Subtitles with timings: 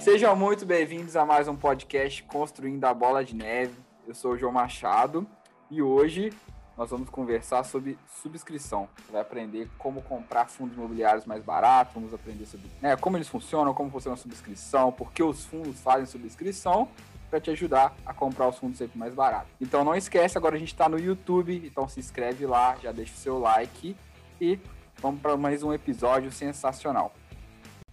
[0.00, 3.74] Sejam muito bem-vindos a mais um podcast Construindo a Bola de Neve.
[4.08, 5.26] Eu sou o João Machado
[5.70, 6.32] e hoje
[6.74, 8.88] nós vamos conversar sobre subscrição.
[8.96, 13.28] Você vai aprender como comprar fundos imobiliários mais baratos, vamos aprender sobre né, como eles
[13.28, 16.88] funcionam, como funciona a subscrição, por que os fundos fazem subscrição
[17.28, 19.52] para te ajudar a comprar os fundos sempre mais baratos.
[19.60, 23.12] Então não esquece, agora a gente está no YouTube, então se inscreve lá, já deixa
[23.12, 23.94] o seu like
[24.40, 24.58] e
[24.98, 27.12] vamos para mais um episódio sensacional.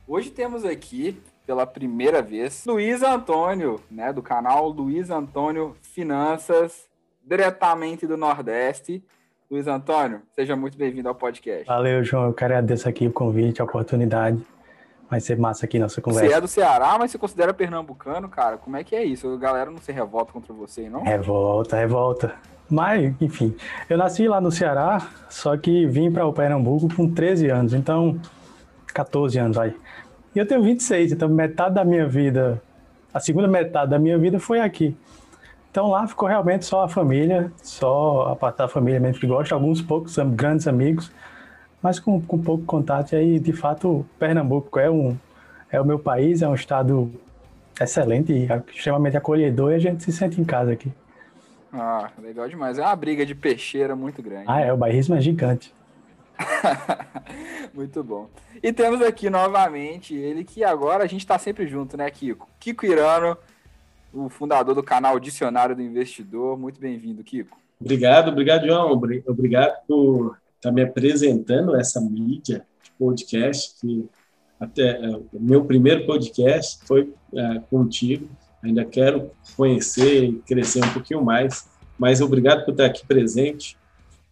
[0.08, 6.86] Hoje temos aqui pela primeira vez Luiz Antônio, né, do canal Luiz Antônio Finanças
[7.26, 9.02] diretamente do Nordeste.
[9.50, 11.66] Luiz Antônio, seja muito bem-vindo ao podcast.
[11.66, 12.26] Valeu, João.
[12.26, 14.46] Eu quero agradecer aqui o convite, a oportunidade.
[15.10, 16.28] Vai ser massa aqui nossa conversa.
[16.28, 18.58] Você é do Ceará, mas se considera pernambucano, cara?
[18.58, 19.34] Como é que é isso?
[19.34, 21.02] A galera não se revolta contra você, não?
[21.02, 22.36] Revolta, revolta.
[22.70, 23.56] Mas, enfim,
[23.90, 28.20] eu nasci lá no Ceará, só que vim para o Pernambuco com 13 anos, então
[28.94, 29.74] 14 anos aí.
[30.38, 32.62] E eu tenho 26, então metade da minha vida,
[33.12, 34.96] a segunda metade da minha vida foi aqui.
[35.72, 39.56] Então lá ficou realmente só a família, só a parte da família mesmo que gosta,
[39.56, 41.12] alguns poucos grandes amigos,
[41.82, 43.14] mas com, com pouco contato.
[43.14, 45.18] E aí, de fato, Pernambuco é, um,
[45.72, 47.12] é o meu país, é um estado
[47.82, 50.92] excelente e extremamente acolhedor e a gente se sente em casa aqui.
[51.74, 52.78] Ah, legal demais.
[52.78, 54.46] É uma briga de peixeira muito grande.
[54.46, 55.74] Ah, é, o bairrismo é gigante.
[57.74, 58.30] muito bom.
[58.62, 62.48] E temos aqui novamente ele que agora a gente está sempre junto, né, Kiko?
[62.60, 63.38] Kiko Irano,
[64.14, 66.58] o fundador do canal Dicionário do Investidor.
[66.58, 67.58] Muito bem-vindo, Kiko.
[67.80, 68.92] Obrigado, obrigado, João.
[69.28, 74.10] Obrigado por estar me apresentando essa mídia de podcast, que
[74.60, 78.28] até é, o meu primeiro podcast foi é, contigo.
[78.64, 83.78] Ainda quero conhecer e crescer um pouquinho mais, mas obrigado por estar aqui presente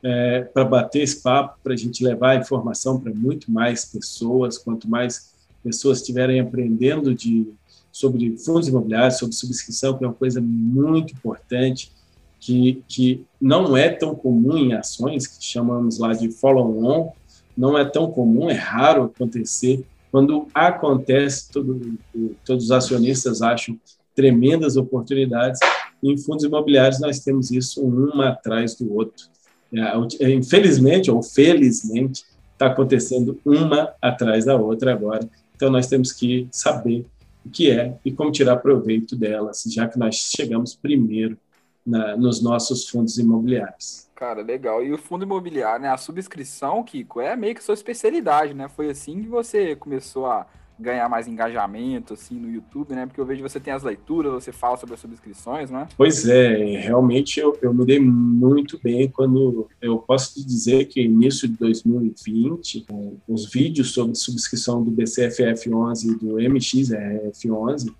[0.05, 4.55] é, para bater esse papo, para a gente levar a informação para muito mais pessoas.
[4.55, 7.47] Quanto mais pessoas estiverem aprendendo de
[7.91, 11.91] sobre fundos imobiliários, sobre subscrição, que é uma coisa muito importante,
[12.39, 17.11] que, que não é tão comum em ações, que chamamos lá de follow-on,
[17.57, 19.83] não é tão comum, é raro acontecer.
[20.11, 21.97] Quando acontece, todo,
[22.45, 23.79] todos os acionistas acham
[24.13, 25.59] tremendas oportunidades.
[26.03, 29.33] Em fundos imobiliários, nós temos isso um atrás do outro.
[29.77, 35.27] É, infelizmente, ou felizmente, está acontecendo uma atrás da outra agora.
[35.55, 37.05] Então, nós temos que saber
[37.45, 41.37] o que é e como tirar proveito delas, já que nós chegamos primeiro
[41.85, 44.07] na, nos nossos fundos imobiliários.
[44.15, 44.83] Cara, legal.
[44.83, 45.89] E o fundo imobiliário, né?
[45.89, 48.69] A subscrição, Kiko, é meio que sua especialidade, né?
[48.69, 50.47] Foi assim que você começou a
[50.79, 53.05] ganhar mais engajamento assim no YouTube, né?
[53.05, 55.87] Porque eu vejo que você tem as leituras, você fala sobre as subscrições, né?
[55.97, 61.01] Pois é, realmente eu, eu me dei muito bem quando eu posso te dizer que
[61.01, 62.85] início de 2020,
[63.27, 67.93] os vídeos sobre subscrição do BCFF11 e do MXRF11,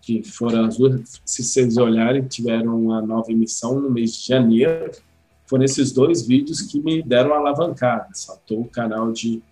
[0.00, 4.90] que foram as duas, se vocês olharem, tiveram uma nova emissão no mês de janeiro,
[5.46, 8.08] foram esses dois vídeos que me deram alavancada.
[8.12, 9.42] Saltou o canal de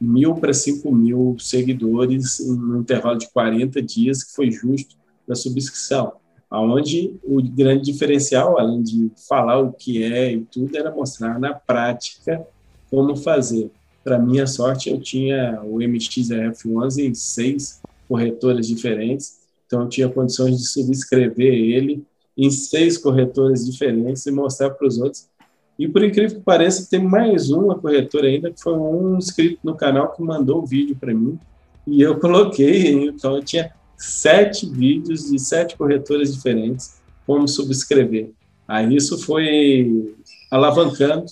[0.00, 4.96] mil para cinco mil seguidores um intervalo de 40 dias, que foi justo
[5.26, 6.12] da subscrição.
[6.50, 11.52] Onde o grande diferencial, além de falar o que é e tudo, era mostrar na
[11.52, 12.46] prática
[12.90, 13.70] como fazer.
[14.04, 20.58] Para minha sorte, eu tinha o MXRF11 em seis corretoras diferentes, então eu tinha condições
[20.58, 22.04] de subscrever ele
[22.36, 25.26] em seis corretoras diferentes e mostrar para os outros
[25.78, 29.74] e por incrível que pareça, tem mais uma corretora ainda, que foi um inscrito no
[29.74, 31.38] canal que mandou o vídeo para mim.
[31.86, 38.30] E eu coloquei, então eu tinha sete vídeos de sete corretoras diferentes, como subscrever.
[38.68, 40.14] Aí isso foi
[40.50, 41.26] alavancando.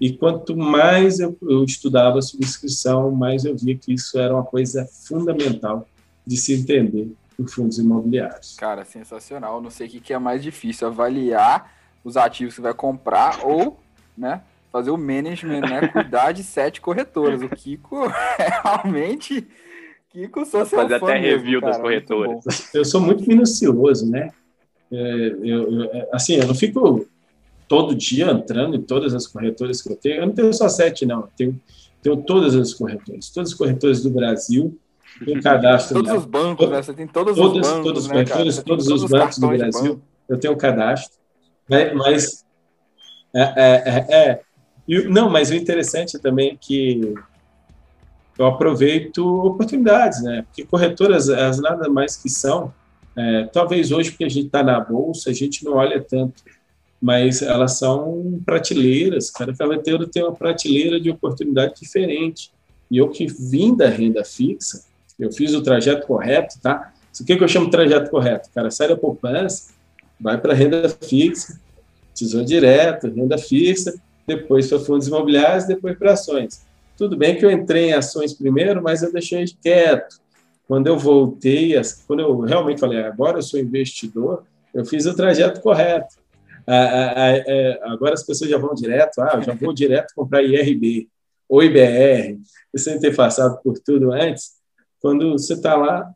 [0.00, 4.86] E quanto mais eu, eu estudava subscrição, mais eu via que isso era uma coisa
[4.86, 5.88] fundamental
[6.26, 8.56] de se entender em fundos imobiliários.
[8.56, 9.60] Cara, sensacional.
[9.62, 11.72] Não sei o que é mais difícil, avaliar
[12.04, 13.80] os ativos que vai comprar ou,
[14.16, 17.42] né, fazer o management, né, cuidar de sete corretoras.
[17.42, 18.06] O Kiko
[18.38, 19.48] realmente
[20.10, 22.70] Kiko só seu fazer até mesmo, review cara, das corretoras.
[22.72, 24.30] Eu sou muito minucioso, né?
[24.92, 27.04] É, eu, eu, é, assim, eu não fico
[27.66, 30.16] todo dia entrando em todas as corretoras que eu tenho.
[30.16, 31.22] Eu não tenho só sete, não.
[31.22, 31.60] Eu tenho,
[32.00, 33.28] tenho todas as corretoras.
[33.30, 34.78] Todas as corretoras do Brasil.
[35.24, 35.96] Tenho cadastro.
[35.96, 36.82] Todos os bancos, né?
[36.82, 37.84] Você tem todos todas, os bancos.
[37.84, 40.02] Todas as né, corretoras, todos, todos os bancos do Brasil.
[40.28, 41.18] Eu tenho cadastro.
[41.68, 41.92] Né?
[41.92, 42.44] Mas
[43.34, 44.40] é, é, é, é.
[44.86, 47.14] E, não, mas o interessante também é que
[48.38, 50.42] eu aproveito oportunidades, né?
[50.42, 52.72] Porque corretoras, as nada mais que são,
[53.16, 56.42] é, talvez hoje, porque a gente está na bolsa, a gente não olha tanto,
[57.00, 62.50] mas elas são prateleiras, cada corretora tem uma prateleira de oportunidade diferente.
[62.90, 64.84] E eu que vim da renda fixa,
[65.18, 66.92] eu fiz o trajeto correto, tá?
[67.20, 68.50] O que, que eu chamo de trajeto correto?
[68.52, 69.72] Cara sai da poupança,
[70.20, 71.60] vai para renda fixa,
[72.14, 73.94] tesouro direto, renda fixa,
[74.26, 76.64] depois para fundos imobiliários, depois para ações.
[76.96, 80.20] Tudo bem que eu entrei em ações primeiro, mas eu deixei quieto.
[80.66, 81.74] Quando eu voltei,
[82.06, 86.16] quando eu realmente falei, agora eu sou investidor, eu fiz o trajeto correto.
[86.66, 91.08] É, agora as pessoas já vão direto, ah, eu já vou direto comprar IRB
[91.48, 92.40] ou IBR,
[92.74, 94.54] sem ter passado por tudo antes.
[95.00, 96.10] Quando você está lá,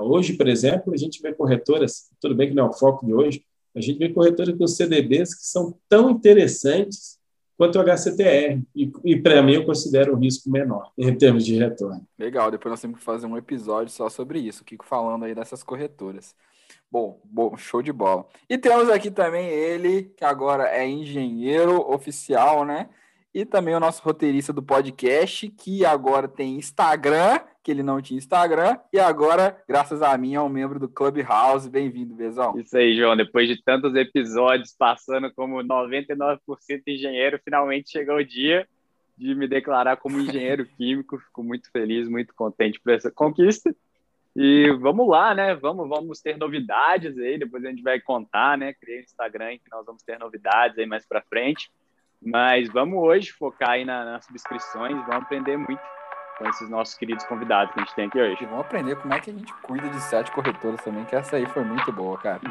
[0.00, 3.12] hoje, por exemplo, a gente vê corretoras, tudo bem que não é o foco de
[3.12, 3.44] hoje,
[3.74, 7.18] a gente vê corretoras com CDBs que são tão interessantes
[7.56, 8.62] quanto o HCTR.
[8.74, 12.06] E, e para mim, eu considero um risco menor em termos de retorno.
[12.18, 15.62] Legal, depois nós temos que fazer um episódio só sobre isso, Kiko falando aí dessas
[15.62, 16.34] corretoras.
[16.90, 18.26] Bom, bom, show de bola.
[18.48, 22.88] E temos aqui também ele, que agora é engenheiro oficial, né?
[23.34, 28.16] E também o nosso roteirista do podcast, que agora tem Instagram, que ele não tinha
[28.16, 31.68] Instagram, e agora, graças a mim, é um membro do Clubhouse.
[31.68, 32.58] Bem-vindo, Bezão.
[32.58, 33.14] Isso aí, João.
[33.14, 36.38] Depois de tantos episódios passando como 99%
[36.86, 38.66] engenheiro, finalmente chegou o dia
[39.16, 41.18] de me declarar como engenheiro químico.
[41.18, 43.74] Fico muito feliz, muito contente por essa conquista.
[44.34, 45.54] E vamos lá, né?
[45.54, 48.72] Vamos, vamos ter novidades aí, depois a gente vai contar, né?
[48.72, 51.70] Criei um Instagram que nós vamos ter novidades aí mais para frente.
[52.20, 55.80] Mas vamos hoje focar aí na, nas subscrições, vamos aprender muito
[56.36, 58.42] com esses nossos queridos convidados que a gente tem aqui hoje.
[58.42, 61.36] E vamos aprender como é que a gente cuida de sete corretoras também, que essa
[61.36, 62.40] aí foi muito boa, cara.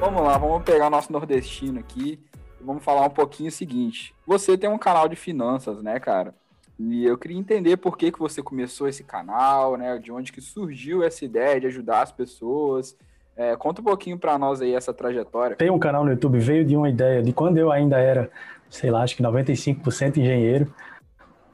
[0.00, 2.18] vamos lá, vamos pegar o nosso nordestino aqui
[2.60, 4.14] vamos falar um pouquinho o seguinte.
[4.26, 6.34] Você tem um canal de finanças, né, cara?
[6.78, 9.98] E eu queria entender por que, que você começou esse canal, né?
[9.98, 12.96] De onde que surgiu essa ideia de ajudar as pessoas.
[13.36, 15.56] É, conta um pouquinho para nós aí essa trajetória.
[15.56, 18.30] Tem um canal no YouTube, veio de uma ideia de quando eu ainda era,
[18.70, 20.72] sei lá, acho que 95% engenheiro.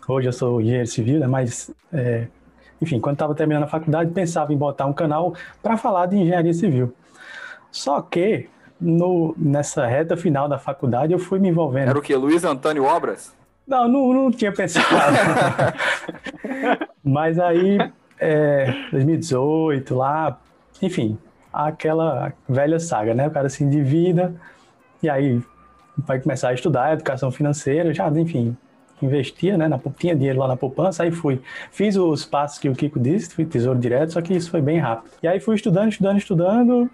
[0.09, 1.27] Hoje eu sou engenheiro civil, né?
[1.27, 2.27] Mas, é,
[2.81, 6.55] enfim, quando estava terminando a faculdade, pensava em botar um canal para falar de engenharia
[6.55, 6.93] civil.
[7.71, 8.49] Só que
[8.83, 11.91] no, nessa reta final da faculdade eu fui me envolvendo.
[11.91, 12.15] Era o que?
[12.15, 13.33] Luiz Antônio Obras?
[13.67, 14.87] Não, não, não tinha pensado.
[17.03, 17.79] Mas aí,
[18.19, 20.39] é, 2018, lá,
[20.81, 21.17] enfim,
[21.53, 23.29] aquela velha saga, né?
[23.29, 24.35] O cara se endivida
[25.03, 25.41] e aí
[25.97, 28.57] vai começar a estudar educação financeira, já, enfim,
[29.01, 29.69] investia, né?
[29.69, 31.41] Na, tinha dinheiro lá na poupança, aí fui.
[31.71, 34.79] Fiz os passos que o Kiko disse, fui tesouro direto, só que isso foi bem
[34.79, 35.13] rápido.
[35.23, 36.91] E aí fui estudando, estudando, estudando,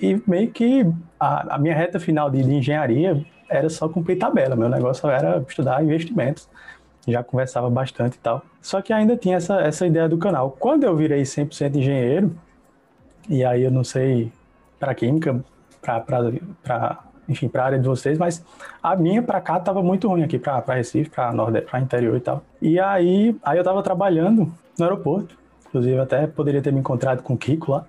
[0.00, 0.86] e meio que
[1.18, 4.56] a, a minha reta final de, de, engenharia era só cumprir tabela.
[4.56, 6.48] Meu negócio era estudar investimentos.
[7.06, 8.42] Já conversava bastante e tal.
[8.60, 10.56] Só que ainda tinha essa, essa ideia do canal.
[10.58, 12.34] Quando eu virei 100% engenheiro,
[13.28, 14.32] e aí eu não sei
[14.78, 15.44] para química,
[15.80, 16.98] para
[17.28, 18.44] enfim, para a área de vocês, mas
[18.82, 22.20] a minha para cá estava muito ruim aqui para Recife, para Nordeste, para interior e
[22.20, 22.42] tal.
[22.60, 25.36] E aí, aí eu estava trabalhando no aeroporto
[25.74, 27.84] Inclusive, até poderia ter me encontrado com o Kiko lá.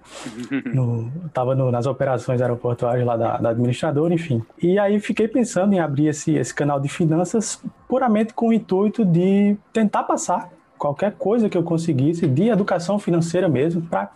[0.73, 4.41] No, tava no, nas operações aeroportuárias lá da, da, administradora, enfim.
[4.59, 9.05] E aí fiquei pensando em abrir esse, esse canal de finanças puramente com o intuito
[9.05, 10.49] de tentar passar
[10.79, 14.09] qualquer coisa que eu conseguisse de educação financeira mesmo para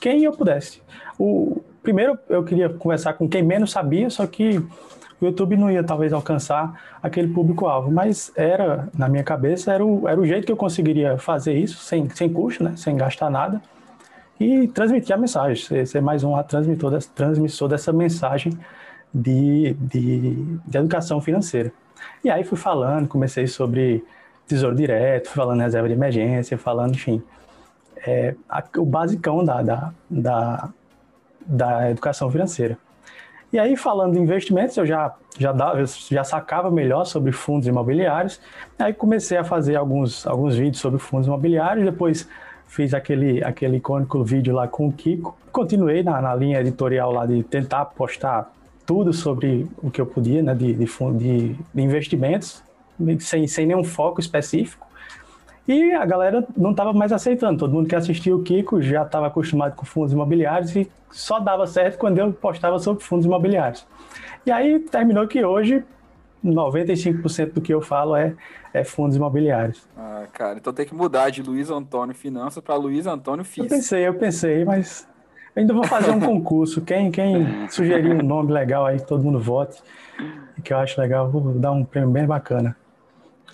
[0.00, 0.80] quem eu pudesse.
[1.18, 4.64] O, primeiro, eu queria conversar com quem menos sabia, só que
[5.20, 10.08] o YouTube não ia talvez alcançar aquele público-alvo, mas era, na minha cabeça, era o,
[10.08, 12.74] era o jeito que eu conseguiria fazer isso sem, sem custo, né?
[12.76, 13.60] sem gastar nada,
[14.38, 18.52] e transmitir a mensagem, ser, ser mais um transmissor, transmissor dessa mensagem
[19.12, 20.34] de, de,
[20.66, 21.70] de educação financeira.
[22.24, 24.02] E aí fui falando, comecei sobre
[24.46, 27.22] tesouro direto, falando reserva de emergência, falando, enfim,
[28.06, 30.68] é, a, o basicão da, da, da,
[31.46, 32.78] da educação financeira.
[33.52, 38.40] E aí, falando de investimentos, eu já, já, dava, já sacava melhor sobre fundos imobiliários.
[38.78, 42.28] Aí comecei a fazer alguns, alguns vídeos sobre fundos imobiliários, depois
[42.68, 45.36] fiz aquele, aquele icônico vídeo lá com o Kiko.
[45.50, 48.52] Continuei na, na linha editorial lá de tentar postar
[48.86, 52.62] tudo sobre o que eu podia, né, de, de, de, de investimentos,
[53.18, 54.86] sem, sem nenhum foco específico.
[55.70, 57.60] E a galera não estava mais aceitando.
[57.60, 61.64] Todo mundo que assistia o Kiko já estava acostumado com fundos imobiliários e só dava
[61.64, 63.86] certo quando eu postava sobre fundos imobiliários.
[64.44, 65.84] E aí terminou que hoje
[66.44, 68.34] 95% do que eu falo é,
[68.74, 69.86] é fundos imobiliários.
[69.96, 73.62] Ah, cara, então tem que mudar de Luiz Antônio Finanças para Luiz Antônio FIS.
[73.62, 75.06] Eu pensei, eu pensei, mas
[75.54, 76.80] ainda vou fazer um concurso.
[76.80, 79.80] Quem, quem sugerir um nome legal aí, todo mundo vote,
[80.64, 82.76] que eu acho legal, vou dar um prêmio bem bacana.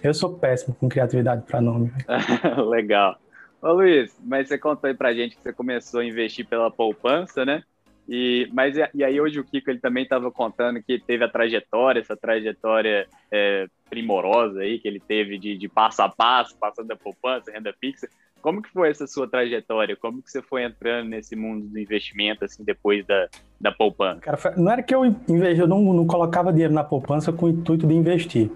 [0.02, 1.92] Eu sou péssimo com criatividade para nome.
[2.68, 3.18] Legal.
[3.60, 7.44] Ô Luiz, mas você contou aí pra gente que você começou a investir pela poupança,
[7.44, 7.62] né?
[8.08, 11.98] E, mas e aí hoje o Kiko ele também estava contando que teve a trajetória,
[11.98, 16.96] essa trajetória é, primorosa aí que ele teve de, de passo a passo, passando da
[16.96, 18.08] poupança, renda fixa.
[18.40, 19.96] Como que foi essa sua trajetória?
[19.96, 23.26] Como que você foi entrando nesse mundo do investimento assim depois da,
[23.60, 24.20] da poupança?
[24.20, 27.48] Cara, não era que eu investi, eu não, não colocava dinheiro na poupança com o
[27.48, 28.52] intuito de investir.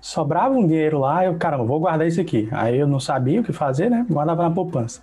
[0.00, 2.48] Sobrava um dinheiro lá, eu, caramba, vou guardar isso aqui.
[2.52, 4.06] Aí eu não sabia o que fazer, né?
[4.08, 5.02] Guardava na poupança.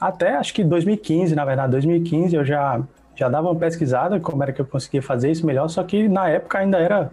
[0.00, 2.82] Até acho que 2015, na verdade, 2015 eu já
[3.16, 6.28] já dava uma pesquisada como era que eu conseguia fazer isso melhor, só que na
[6.28, 7.10] época ainda era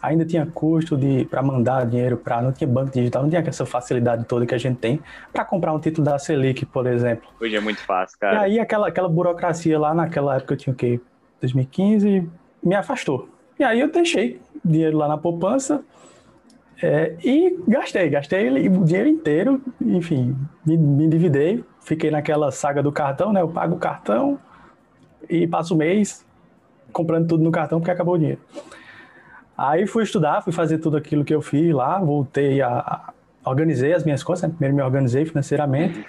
[0.00, 3.64] ainda tinha custo de para mandar dinheiro para não tinha banco digital, não tinha essa
[3.64, 5.00] facilidade toda que a gente tem
[5.32, 7.28] para comprar um título da Selic, por exemplo.
[7.40, 8.46] Hoje é muito fácil, cara.
[8.46, 11.00] E aí aquela aquela burocracia lá naquela época eu tinha o quê?
[11.40, 12.28] 2015
[12.62, 13.28] me afastou.
[13.58, 15.82] E aí eu deixei dinheiro lá na poupança
[16.82, 22.92] é, e gastei, gastei o dinheiro inteiro, enfim, me, me endividei, fiquei naquela saga do
[22.92, 23.40] cartão, né?
[23.40, 24.38] Eu pago o cartão,
[25.28, 26.24] e passo o mês
[26.92, 28.40] comprando tudo no cartão porque acabou o dinheiro.
[29.56, 33.12] Aí fui estudar, fui fazer tudo aquilo que eu fiz lá, voltei a, a
[33.44, 34.48] organizei as minhas contas, né?
[34.48, 36.04] primeiro me organizei financeiramente.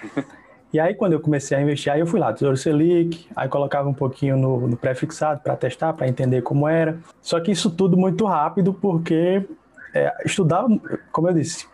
[0.72, 3.88] E aí, quando eu comecei a investir, aí eu fui lá, Tesouro Selic, aí colocava
[3.88, 6.96] um pouquinho no, no pré-fixado para testar, para entender como era.
[7.20, 9.44] Só que isso tudo muito rápido, porque
[9.94, 10.68] é, estudava,
[11.12, 11.66] como eu disse,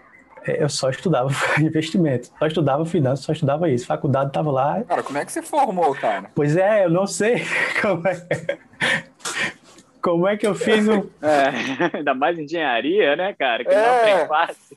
[0.47, 1.31] é, eu só estudava
[1.61, 3.87] investimento, só estudava finanças, só estudava isso.
[3.87, 4.83] Faculdade tava lá.
[4.85, 6.31] Cara, como é que você formou, cara?
[6.35, 7.43] Pois é, eu não sei
[7.83, 8.27] como é.
[10.03, 11.05] Como é que eu fiz um.
[11.21, 13.65] É, ainda mais engenharia, né, cara?
[13.65, 13.75] Que é.
[13.75, 14.77] não tem fácil.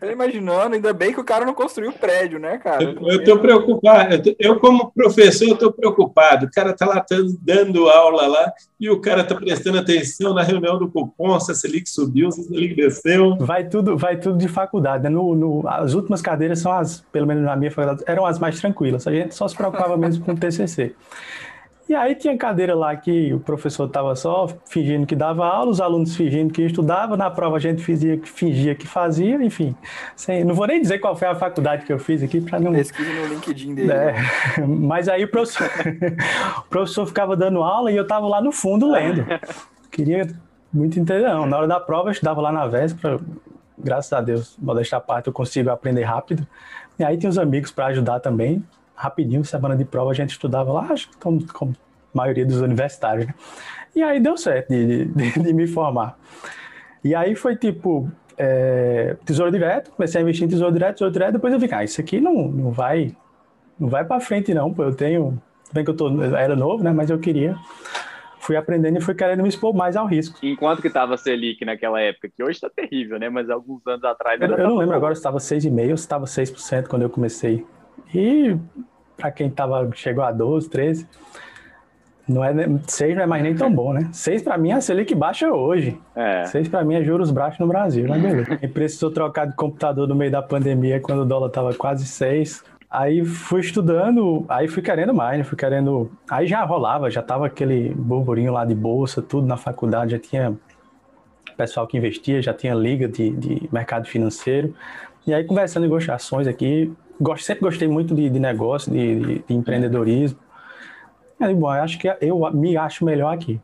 [0.00, 2.82] Tô imaginando, ainda bem que o cara não construiu o prédio, né, cara?
[2.82, 4.14] Eu, estou preocupado.
[4.14, 6.46] Eu, tô, eu, como professor, estou preocupado.
[6.46, 10.42] O cara está lá tá dando aula lá e o cara está prestando atenção na
[10.42, 13.36] reunião do cupom, se a Selic subiu, se a Selic desceu.
[13.38, 15.04] Vai tudo, vai tudo de faculdade.
[15.04, 15.08] Né?
[15.08, 18.60] No, no, as últimas cadeiras são as, pelo menos na minha faculdade, eram as mais
[18.60, 19.06] tranquilas.
[19.06, 20.94] A gente só se preocupava mesmo com o TCC.
[21.86, 25.82] E aí tinha cadeira lá que o professor estava só fingindo que dava aula, os
[25.82, 29.76] alunos fingindo que estudava, na prova a gente fingia, fingia que fazia, enfim.
[30.16, 32.72] Sem, não vou nem dizer qual foi a faculdade que eu fiz aqui para não...
[32.72, 33.92] Pesquisa no LinkedIn dele.
[33.92, 34.14] É,
[34.66, 35.68] mas aí o professor,
[36.64, 39.26] o professor ficava dando aula e eu estava lá no fundo lendo.
[39.90, 40.26] Queria
[40.72, 41.44] muito entender, não.
[41.44, 43.20] Na hora da prova eu estudava lá na véspera,
[43.78, 46.46] graças a Deus, modesta parte, eu consigo aprender rápido.
[46.98, 48.64] E aí tem os amigos para ajudar também
[48.94, 52.60] rapidinho, semana de prova, a gente estudava lá, acho que como, como a maioria dos
[52.60, 53.34] universitários, né?
[53.94, 56.18] E aí deu certo de, de, de me formar.
[57.02, 61.32] E aí foi tipo, é, tesouro direto, comecei a investir em tesouro direto, tesouro direto,
[61.34, 63.14] depois eu vi, ah, isso aqui não, não vai
[63.78, 65.40] não vai para frente não, pô, eu tenho,
[65.72, 67.56] bem que eu, tô, eu era novo, né, mas eu queria,
[68.38, 70.38] fui aprendendo e fui querendo me expor mais ao risco.
[70.42, 74.40] Enquanto que estava Selic naquela época, que hoje está terrível, né, mas alguns anos atrás...
[74.40, 77.66] Eu, eu não lembro agora se estava 6,5 ou se estava 6% quando eu comecei.
[78.14, 78.56] E
[79.16, 81.06] para quem tava, chegou a 12, 13,
[82.26, 82.54] não é,
[82.86, 84.08] 6 não é mais nem tão bom, né?
[84.12, 85.98] 6 para mim é a Selic baixa hoje.
[86.16, 86.44] É.
[86.46, 88.58] 6 para mim é juros baixos no Brasil, né, beleza?
[88.62, 92.64] E precisou trocar de computador no meio da pandemia, quando o dólar tava quase 6.
[92.90, 95.44] Aí fui estudando, aí fui querendo mais, né?
[95.44, 96.10] Fui querendo.
[96.30, 100.54] Aí já rolava, já tava aquele burburinho lá de bolsa, tudo na faculdade, já tinha
[101.56, 104.74] pessoal que investia, já tinha liga de, de mercado financeiro.
[105.26, 109.38] E aí, conversando em negociações aqui, gosto, sempre gostei muito de, de negócio, de, de,
[109.40, 110.38] de empreendedorismo.
[111.40, 113.60] Aí, bom, eu acho que eu me acho melhor aqui.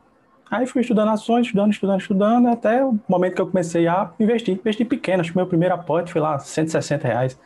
[0.49, 4.55] Aí fui estudando ações, estudando, estudando, estudando, até o momento que eu comecei a investir.
[4.55, 7.39] Investi pequeno, acho que meu primeiro aporte foi lá 160 reais.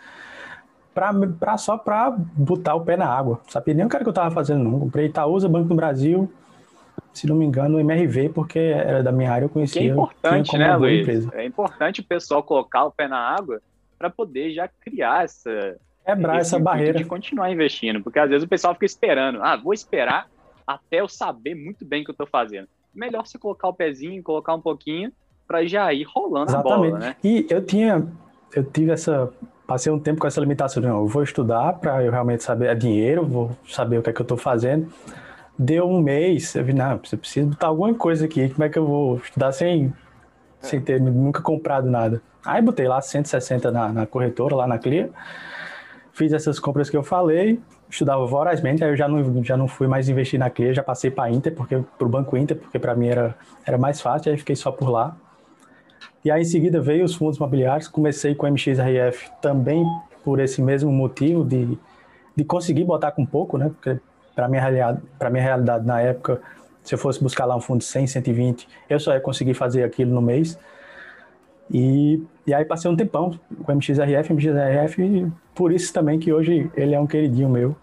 [0.91, 3.41] Pra, pra, só para botar o pé na água.
[3.47, 4.79] Sabia nem o que, era que eu estava fazendo, não.
[4.79, 6.31] Comprei Itaúsa, Banco do Brasil,
[7.13, 9.81] se não me engano, MRV, porque era da minha área, eu conhecia.
[9.81, 11.01] Que é importante, né, Luiz?
[11.01, 11.31] Empresa.
[11.33, 13.61] É importante o pessoal colocar o pé na água
[13.99, 16.97] para poder já criar essa, quebrar essa barreira.
[16.97, 20.27] De continuar investindo, porque às vezes o pessoal fica esperando, ah, vou esperar
[20.65, 22.67] até eu saber muito bem o que eu estou fazendo.
[22.93, 25.11] Melhor você colocar o pezinho, colocar um pouquinho,
[25.47, 26.87] para já ir rolando Exatamente.
[26.87, 27.15] a bola, né?
[27.23, 28.07] E eu tinha,
[28.55, 29.31] eu tive essa,
[29.67, 32.75] passei um tempo com essa limitação, não, eu vou estudar para eu realmente saber, é
[32.75, 34.91] dinheiro, vou saber o que é que eu estou fazendo.
[35.57, 38.77] Deu um mês, eu vi, não, você precisa botar alguma coisa aqui, como é que
[38.77, 39.93] eu vou estudar sem,
[40.61, 40.65] é.
[40.65, 42.21] sem ter nunca comprado nada?
[42.43, 45.09] Aí botei lá 160 na, na corretora, lá na Clear,
[46.15, 49.85] fiz essas compras que eu falei, estudava vorazmente, aí eu já não, já não fui
[49.85, 52.95] mais investir na Clear, já passei para Inter, porque para o Banco Inter, porque para
[52.95, 55.15] mim era, era mais fácil, aí fiquei só por lá.
[56.23, 59.85] E aí em seguida veio os fundos imobiliários, comecei com o MXRF também
[60.23, 61.77] por esse mesmo motivo de,
[62.33, 63.67] de conseguir botar com pouco, né?
[63.67, 63.99] Porque
[64.33, 66.41] para minha realidade, para minha realidade na época,
[66.81, 69.83] se eu fosse buscar lá um fundo de 100, 120, eu só ia conseguir fazer
[69.83, 70.57] aquilo no mês.
[71.71, 76.69] E, e aí passei um tempão com o MXRF, MXRF, por isso também que hoje
[76.75, 77.75] ele é um queridinho meu.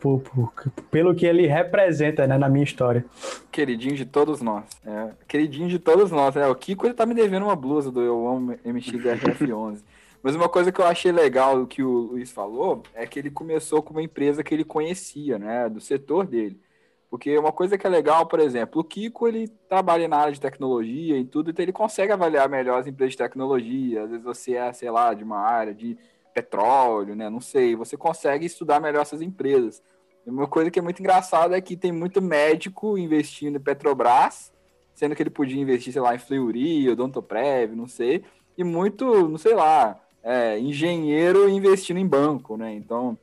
[0.00, 0.52] por, por,
[0.90, 3.04] pelo que ele representa né, na minha história.
[3.52, 4.64] Queridinho de todos nós.
[4.84, 6.34] É, queridinho de todos nós.
[6.36, 9.82] É, o Kiko ele tá me devendo uma blusa do Eu Amo MXRF11.
[10.22, 13.82] Mas uma coisa que eu achei legal que o Luiz falou é que ele começou
[13.82, 16.60] com uma empresa que ele conhecia, né, do setor dele.
[17.10, 20.40] Porque uma coisa que é legal, por exemplo, o Kiko ele trabalha na área de
[20.40, 24.04] tecnologia e tudo, então ele consegue avaliar melhor as empresas de tecnologia.
[24.04, 25.98] Às vezes você é, sei lá, de uma área de
[26.32, 27.28] petróleo, né?
[27.28, 27.74] Não sei.
[27.74, 29.82] Você consegue estudar melhor essas empresas.
[30.24, 34.52] E uma coisa que é muito engraçada é que tem muito médico investindo em Petrobras,
[34.94, 38.22] sendo que ele podia investir, sei lá, em Fleury, Odontoprev, não sei.
[38.56, 42.72] E muito, não sei lá, é, engenheiro investindo em banco, né?
[42.72, 43.18] Então,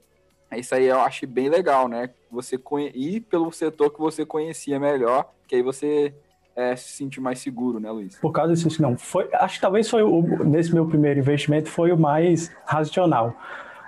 [0.55, 2.09] isso aí eu acho bem legal, né?
[2.31, 2.91] Você conhe...
[2.93, 6.13] ir pelo setor que você conhecia melhor, que aí você
[6.55, 8.17] é, se sentir mais seguro, né, Luiz?
[8.17, 8.97] Por causa disso, não.
[8.97, 13.35] Foi, acho que talvez foi o, nesse meu primeiro investimento foi o mais racional.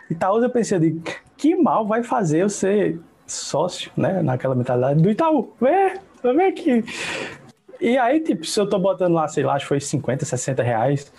[0.09, 1.01] Itaú eu pensei de
[1.37, 4.21] que mal vai fazer eu ser sócio, né?
[4.21, 5.53] Naquela mentalidade do Itaú.
[5.59, 6.83] Vem aqui.
[7.79, 10.61] E aí, tipo, se eu tô botando lá, sei lá, acho que foi 50, 60
[10.61, 11.11] reais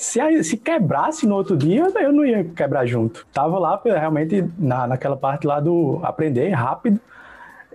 [0.00, 3.26] se, se quebrasse no outro dia, eu não ia quebrar junto.
[3.34, 6.98] Tava lá realmente na, naquela parte lá do aprender rápido,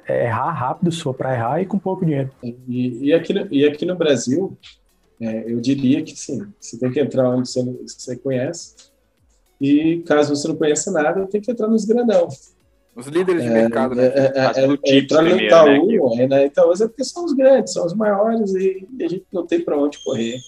[0.10, 2.32] errar rápido, só para errar e com pouco dinheiro.
[2.41, 4.58] E, e, aqui, no, e aqui no Brasil,
[5.22, 8.74] é, eu diria que sim, você tem que entrar onde você, você conhece.
[9.62, 12.27] E caso você não conheça nada, tem que entrar nos grandão.
[12.96, 14.08] Os líderes de é, mercado, né?
[14.08, 16.27] É, é, é, entrar no Itaú, né?
[16.27, 16.46] né?
[16.48, 19.77] Itaú é porque são os grandes, são os maiores e a gente não tem para
[19.77, 20.39] onde correr.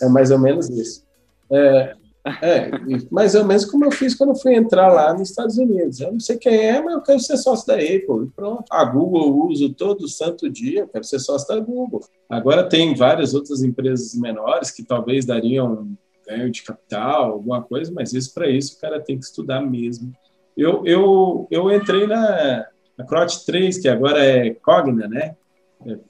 [0.00, 1.05] É mais ou menos isso.
[1.50, 1.94] É,
[2.42, 2.70] é,
[3.10, 6.00] mais ou menos como eu fiz quando fui entrar lá nos Estados Unidos.
[6.00, 8.30] Eu não sei quem é, mas eu quero ser sócio da Apple.
[8.34, 8.64] pronto.
[8.70, 12.00] A Google eu uso todo santo dia, eu quero ser sócio da Google.
[12.28, 18.12] Agora tem várias outras empresas menores que talvez dariam ganho de capital, alguma coisa, mas
[18.12, 20.12] isso para isso o cara tem que estudar mesmo.
[20.56, 22.66] Eu, eu, eu entrei na,
[22.98, 25.36] na Crot 3, que agora é Cogna, né?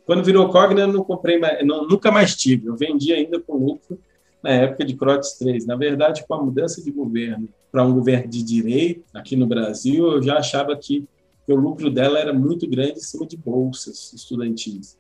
[0.07, 2.69] Quando virou Cogna, eu não comprei mais, não, nunca mais tive.
[2.69, 3.99] Eu vendi ainda com lucro
[4.47, 5.67] na época de Crotes 3.
[5.67, 10.07] Na verdade, com a mudança de governo para um governo de direita aqui no Brasil,
[10.13, 11.05] eu já achava que,
[11.45, 14.97] que o lucro dela era muito grande em cima de bolsas estudantis.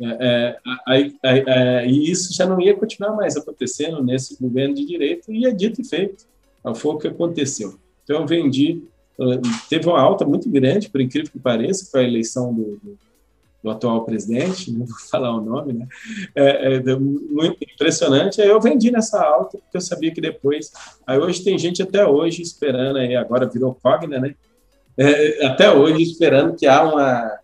[0.00, 5.32] É, é, é, e isso já não ia continuar mais acontecendo nesse governo de direita,
[5.32, 6.26] e é dito e feito.
[6.76, 7.78] Foi o que aconteceu.
[8.04, 8.82] Então, eu vendi,
[9.70, 12.98] teve uma alta muito grande, por incrível que pareça, com a eleição do, do
[13.62, 15.86] do atual presidente, não vou falar o nome, né?
[16.34, 18.40] É, é, muito impressionante.
[18.40, 20.72] Aí eu vendi nessa alta, porque eu sabia que depois.
[21.06, 24.34] Aí hoje tem gente até hoje esperando, aí agora virou Cogna, né?
[24.96, 27.38] É, até hoje esperando que há uma,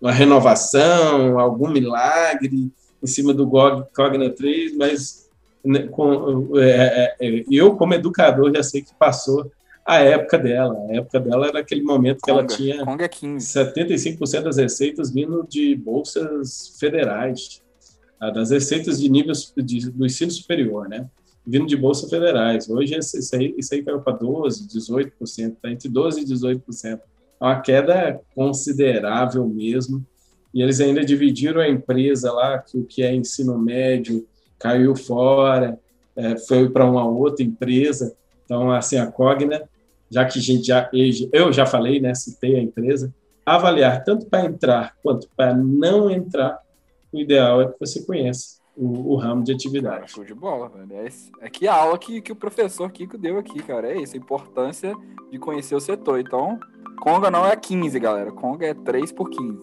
[0.00, 2.70] uma renovação, algum milagre
[3.02, 5.28] em cima do Cogna 3, mas
[5.64, 9.50] né, com, é, é, é, eu, como educador, já sei que passou
[9.86, 10.76] a época dela.
[10.88, 13.46] A época dela era aquele momento que Conga, ela tinha Conga é 15.
[13.46, 17.62] 75% das receitas vindo de bolsas federais,
[18.18, 21.08] ah, das receitas de nível de, do ensino superior, né?
[21.46, 22.68] Vindo de bolsas federais.
[22.68, 27.00] Hoje isso aí, isso aí caiu para 12%, 18%, está entre 12% e 18%.
[27.40, 30.04] É uma queda considerável mesmo.
[30.52, 34.26] E eles ainda dividiram a empresa lá, que o que é ensino médio
[34.58, 35.78] caiu fora,
[36.16, 38.16] é, foi para uma outra empresa.
[38.44, 39.68] Então, assim, a Cogna
[40.10, 40.88] já que a gente já,
[41.32, 43.14] eu já falei, né, citei a empresa,
[43.44, 46.58] avaliar tanto para entrar quanto para não entrar,
[47.12, 50.10] o ideal é que você conheça o, o ramo de atividade.
[50.10, 50.92] Show de bola, velho.
[50.92, 51.08] É,
[51.46, 53.90] é que a aula que, que o professor Kiko deu aqui, cara.
[53.90, 54.94] É isso, a importância
[55.30, 56.20] de conhecer o setor.
[56.20, 56.58] Então,
[57.00, 58.32] Conga não é 15, galera.
[58.32, 59.58] Conga é 3 por 15.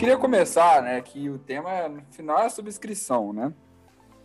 [0.00, 3.52] Queria começar, né, que o tema, no final, é a subscrição, né?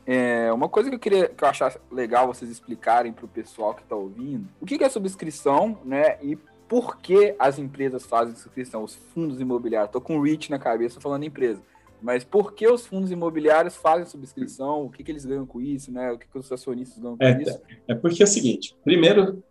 [0.07, 3.73] É, uma coisa que eu queria que eu achar legal vocês explicarem para o pessoal
[3.73, 6.17] que está ouvindo, o que, que é subscrição, né?
[6.21, 6.38] E
[6.69, 9.89] por que as empresas fazem subscrição, os fundos imobiliários.
[9.89, 11.61] Estou com o REIT na cabeça falando empresa.
[12.01, 14.85] Mas por que os fundos imobiliários fazem subscrição?
[14.85, 16.11] O que, que eles ganham com isso, né?
[16.11, 17.61] O que, que os acionistas ganham com é, isso?
[17.88, 19.43] É porque é o seguinte: primeiro,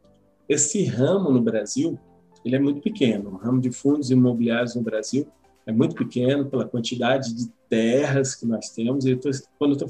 [0.48, 1.98] esse ramo no Brasil
[2.44, 3.30] ele é muito pequeno.
[3.30, 5.26] O ramo de fundos imobiliários no Brasil
[5.66, 9.06] é muito pequeno pela quantidade de terras que nós temos.
[9.06, 9.88] E tô, quando estou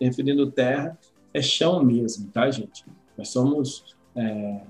[0.00, 0.98] referindo terra,
[1.32, 2.84] é chão mesmo, tá, gente?
[3.16, 3.96] Nós somos.
[4.14, 4.60] É,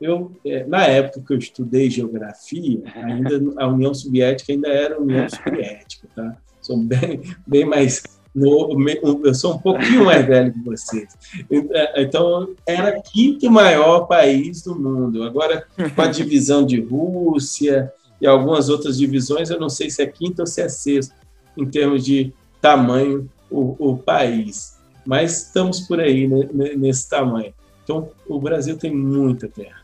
[0.00, 5.26] eu, é, na época que eu estudei geografia, ainda a União Soviética ainda era União
[5.28, 6.36] Soviética, tá?
[6.60, 8.02] Sou bem, bem mais
[8.34, 8.76] No,
[9.24, 11.16] eu sou um pouquinho mais velho que vocês.
[11.96, 15.22] Então, era quinto maior país do mundo.
[15.22, 20.06] Agora, com a divisão de Rússia e algumas outras divisões, eu não sei se é
[20.06, 21.12] quinto ou se é sexto,
[21.58, 24.78] em termos de tamanho, o, o país.
[25.04, 27.52] Mas estamos por aí, né, nesse tamanho.
[27.82, 29.82] Então, o Brasil tem muita terra.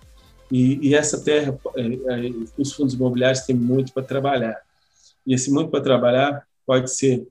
[0.53, 4.57] E, e essa terra, é, é, os fundos imobiliários têm muito para trabalhar.
[5.27, 7.27] E esse muito para trabalhar pode ser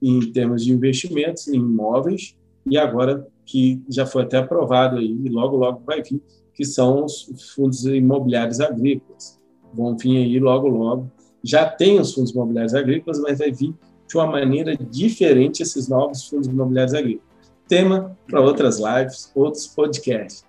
[0.00, 5.28] em termos de investimentos em imóveis, e agora que já foi até aprovado aí, e
[5.28, 6.22] logo, logo vai vir,
[6.54, 9.35] que são os fundos imobiliários agrícolas.
[9.76, 11.10] Vão vir aí logo, logo.
[11.42, 13.74] Já tem os fundos imobiliários agrícolas, mas vai vir
[14.08, 17.26] de uma maneira diferente esses novos fundos imobiliários agrícolas.
[17.68, 20.44] Tema para outras lives, outros podcasts.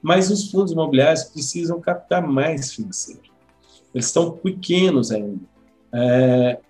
[0.00, 3.22] Mas os fundos imobiliários precisam captar mais financeiro.
[3.94, 5.40] Eles estão pequenos ainda.
[5.92, 6.60] É,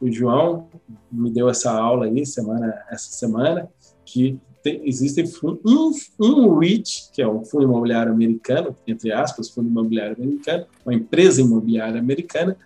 [0.00, 0.68] o João
[1.10, 3.68] me deu essa aula aí semana, essa semana,
[4.04, 9.68] que tem, existe um, um REIT, que é um fundo imobiliário americano, entre aspas, fundo
[9.68, 12.56] imobiliário americano, uma empresa imobiliária americana,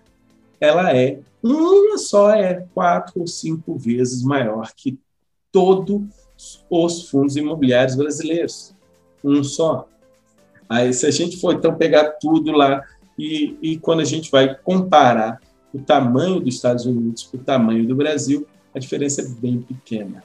[0.61, 4.97] ela é uma só é quatro ou cinco vezes maior que
[5.51, 6.03] todos
[6.71, 8.73] os fundos imobiliários brasileiros.
[9.23, 9.89] Um só.
[10.69, 12.81] Aí, se a gente for então pegar tudo lá
[13.19, 15.41] e, e quando a gente vai comparar
[15.75, 20.23] o tamanho dos Estados Unidos com o tamanho do Brasil, a diferença é bem pequena.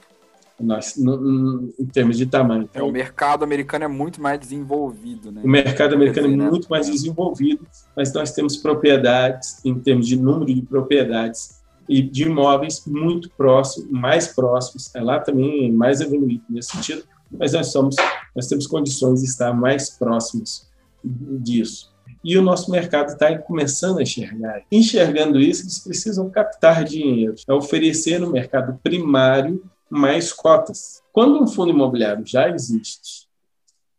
[0.60, 2.68] Nós, no, no, em termos de tamanho.
[2.70, 5.42] Então, é, o mercado americano é muito mais desenvolvido, né?
[5.44, 10.54] O mercado americano é muito mais desenvolvido, mas nós temos propriedades, em termos de número
[10.54, 14.94] de propriedades e de imóveis muito próximos, mais próximos.
[14.94, 17.96] É lá também mais evoluído nesse sentido, mas nós somos,
[18.34, 20.68] nós temos condições de estar mais próximos
[21.02, 24.62] disso e o nosso mercado está começando a enxergar.
[24.72, 31.02] Enxergando isso, eles precisam captar dinheiro, é oferecer no mercado primário mais cotas.
[31.12, 33.28] Quando um fundo imobiliário já existe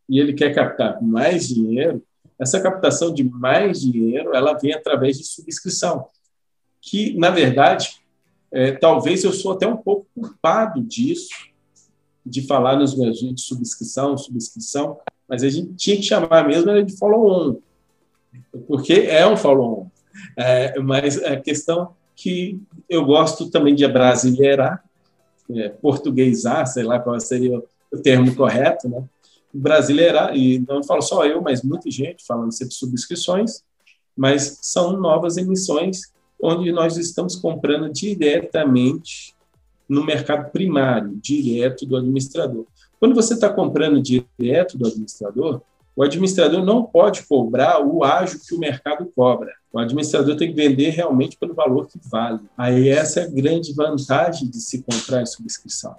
[0.10, 2.04] e ele quer captar mais dinheiro,
[2.40, 6.08] essa captação de mais dinheiro ela vem através de subscrição,
[6.82, 8.02] que na verdade
[8.52, 11.30] é, talvez eu sou até um pouco culpado disso,
[12.26, 16.84] de falar nos meus vídeos de subscrição, subscrição, mas a gente tinha que chamar mesmo
[16.84, 17.58] de follow-on,
[18.68, 19.90] porque é um follow-on.
[20.38, 24.85] É, mas a questão que eu gosto também de brasileirar,
[25.52, 29.04] é, portuguesar, sei lá qual seria o termo correto, né?
[29.54, 33.64] brasileirar, e não falo só eu, mas muita gente falando de subscrições,
[34.16, 39.34] mas são novas emissões onde nós estamos comprando diretamente
[39.88, 42.66] no mercado primário, direto do administrador.
[43.00, 45.62] Quando você está comprando direto do administrador,
[45.96, 49.54] o administrador não pode cobrar o ágio que o mercado cobra.
[49.76, 52.40] O administrador tem que vender realmente pelo valor que vale.
[52.58, 55.94] Aí essa é a grande vantagem de se comprar em subscrição.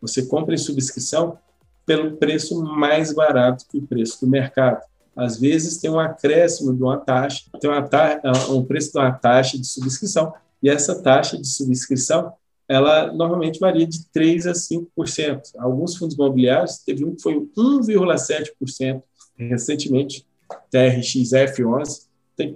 [0.00, 1.36] Você compra em subscrição
[1.84, 4.80] pelo preço mais barato que o preço do mercado.
[5.14, 9.12] Às vezes tem um acréscimo de uma taxa, tem uma ta um preço de uma
[9.12, 12.32] taxa de subscrição, e essa taxa de subscrição
[12.66, 15.40] ela normalmente varia de 3% a 5%.
[15.58, 19.02] Alguns fundos imobiliários, teve um que foi 1,7%,
[19.36, 20.26] recentemente,
[20.72, 22.03] TRXF11.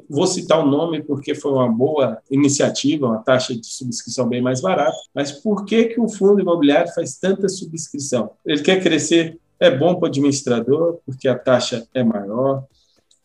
[0.09, 4.61] Vou citar o nome porque foi uma boa iniciativa, uma taxa de subscrição bem mais
[4.61, 4.97] barata.
[5.15, 8.31] Mas por que, que o fundo imobiliário faz tanta subscrição?
[8.45, 12.65] Ele quer crescer, é bom para o administrador, porque a taxa é maior,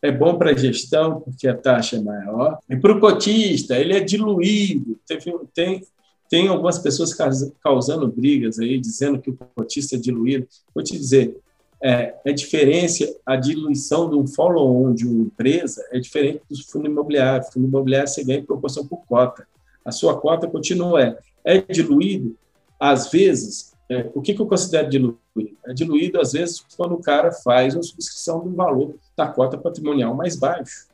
[0.00, 3.96] é bom para a gestão, porque a taxa é maior, e para o cotista, ele
[3.96, 4.98] é diluído.
[5.06, 5.18] Tem,
[5.54, 5.82] tem,
[6.28, 7.16] tem algumas pessoas
[7.62, 10.46] causando brigas aí, dizendo que o cotista é diluído.
[10.74, 11.36] Vou te dizer,
[11.84, 16.86] é, a diferença, a diluição de um follow-on de uma empresa é diferente do fundo
[16.86, 17.46] imobiliário.
[17.46, 19.46] O fundo imobiliário você ganha em proporção por cota.
[19.84, 21.02] A sua cota continua.
[21.02, 22.38] É, é diluído,
[22.80, 25.18] às vezes, é, o que, que eu considero diluído?
[25.66, 29.58] É diluído, às vezes, quando o cara faz uma subscrição de um valor da cota
[29.58, 30.86] patrimonial mais baixo.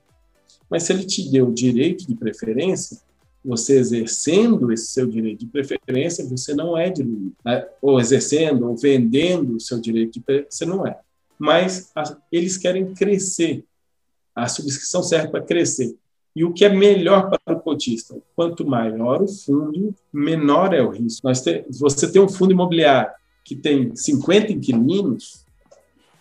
[0.69, 2.99] Mas se ele te deu o direito de preferência,
[3.45, 7.35] você exercendo esse seu direito de preferência, você não é diluído.
[7.45, 7.67] Né?
[7.81, 10.99] Ou exercendo, ou vendendo o seu direito de preferência, você não é.
[11.39, 13.65] Mas a, eles querem crescer.
[14.35, 15.97] A subscrição serve para crescer.
[16.37, 18.17] E o que é melhor para o cotista?
[18.37, 21.27] Quanto maior o fundo, menor é o risco.
[21.43, 23.11] Tem, você tem um fundo imobiliário
[23.45, 25.45] que tem 50 inquilinos,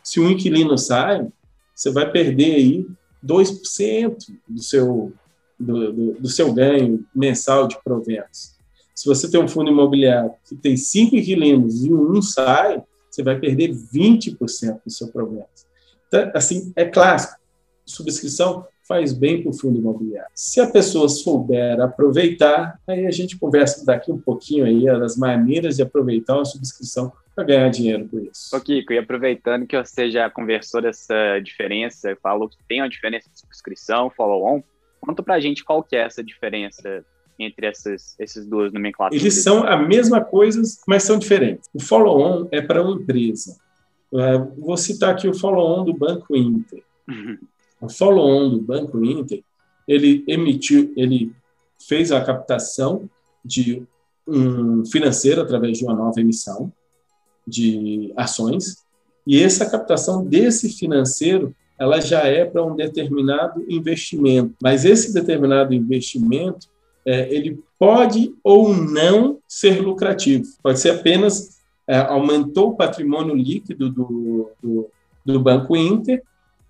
[0.04, 1.28] se um inquilino sai,
[1.76, 2.88] você vai perder aí
[3.24, 5.14] 2% do seu
[5.60, 8.58] do, do, do seu ganho mensal de proventos.
[8.96, 13.40] Se você tem um fundo imobiliário que tem cinco inquilinos e um sai, você vai
[13.40, 15.48] perder 20% do seu provento.
[16.08, 17.40] Então, assim, é clássico.
[17.86, 20.32] Subscrição faz bem para o fundo imobiliário.
[20.34, 25.76] Se a pessoa souber aproveitar, aí a gente conversa daqui um pouquinho aí das maneiras
[25.76, 28.56] de aproveitar uma subscrição para ganhar dinheiro com isso.
[28.56, 33.30] Ô Kiko, e aproveitando que você já conversou dessa diferença, falou que tem uma diferença
[33.32, 34.62] de subscrição, follow-on,
[35.00, 37.06] conta para a gente qual que é essa diferença
[37.38, 39.22] entre essas, esses duas nomenclaturas.
[39.22, 41.70] Eles são a mesma coisa, mas são diferentes.
[41.74, 43.58] O follow-on é para uma empresa.
[44.14, 46.84] É, vou citar aqui o follow-on do Banco Inter.
[47.08, 47.38] Uhum.
[47.82, 49.42] O follow-on do Banco Inter,
[49.88, 51.32] ele emitiu, ele
[51.88, 53.10] fez a captação
[53.44, 53.84] de
[54.28, 56.72] um financeiro através de uma nova emissão
[57.48, 58.84] de ações,
[59.26, 65.74] e essa captação desse financeiro ela já é para um determinado investimento, mas esse determinado
[65.74, 66.68] investimento
[67.06, 73.90] é, ele pode ou não ser lucrativo, pode ser apenas é, aumentou o patrimônio líquido
[73.90, 74.90] do, do,
[75.26, 76.22] do Banco Inter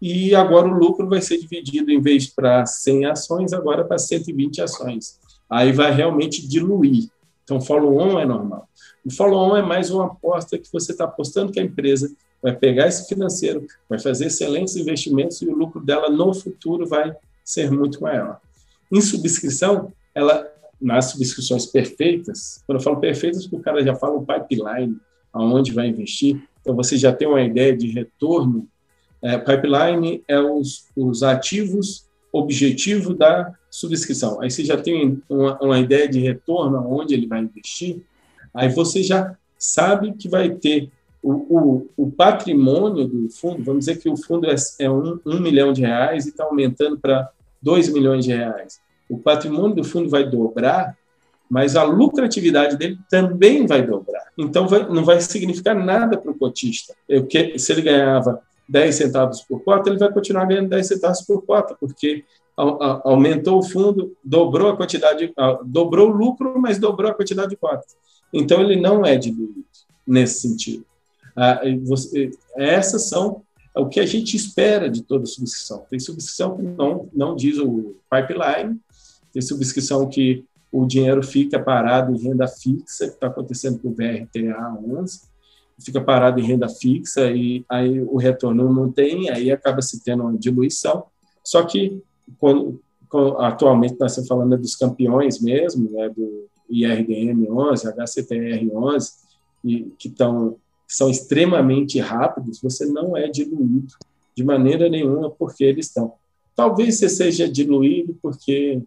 [0.02, 4.62] e agora o lucro vai ser dividido, em vez para 100 ações, agora para 120
[4.62, 5.20] ações.
[5.50, 7.10] Aí vai realmente diluir.
[7.44, 8.70] Então, follow-on é normal.
[9.04, 12.10] O follow-on é mais uma aposta que você está apostando que a empresa
[12.42, 17.14] vai pegar esse financeiro, vai fazer excelentes investimentos e o lucro dela no futuro vai
[17.44, 18.40] ser muito maior.
[18.92, 20.48] Em subscrição, ela
[20.82, 24.98] nas subscrições perfeitas, quando eu falo perfeitas, o cara já fala o pipeline,
[25.34, 28.68] aonde vai investir, então você já tem uma ideia de retorno
[29.22, 34.42] é, pipeline é os, os ativos objetivo da subscrição.
[34.42, 38.02] Aí você já tem uma, uma ideia de retorno, onde ele vai investir,
[38.54, 40.90] aí você já sabe que vai ter
[41.22, 45.40] o, o, o, patrimônio do fundo, vamos dizer que o fundo é, é um, um
[45.40, 47.30] milhão de reais e está aumentando para
[47.62, 48.80] dois milhões de reais.
[49.10, 50.98] O patrimônio do fundo vai dobrar,
[51.50, 54.28] mas a lucratividade dele também vai dobrar.
[54.38, 56.96] Então, vai, não vai significar nada para o cotista.
[57.08, 61.22] Eu, que, se ele ganhava 10 centavos por cota, ele vai continuar ganhando 10 centavos
[61.22, 62.24] por cota, porque
[62.56, 65.34] aumentou o fundo, dobrou a quantidade,
[65.66, 67.96] dobrou o lucro, mas dobrou a quantidade de cotas.
[68.32, 69.66] Então, ele não é diluído
[70.06, 70.86] nesse sentido.
[72.56, 73.42] Essas são
[73.76, 75.86] o que a gente espera de toda subscrição.
[75.90, 78.80] Tem subscrição que não, não diz o pipeline,
[79.32, 83.94] tem subscrição que o dinheiro fica parado em renda fixa, que está acontecendo com o
[83.94, 85.22] VRTA 11,
[85.80, 90.24] fica parado em renda fixa e aí o retorno não tem, aí acaba se tendo
[90.24, 91.06] uma diluição.
[91.44, 92.02] Só que
[92.38, 92.82] quando
[93.40, 99.12] atualmente nós estamos falando dos campeões mesmo, né, do IRDM 11, HCTR 11,
[99.64, 100.58] e que estão
[100.90, 103.94] são extremamente rápidos, você não é diluído
[104.36, 106.14] de maneira nenhuma porque eles estão.
[106.56, 108.82] Talvez você seja diluído porque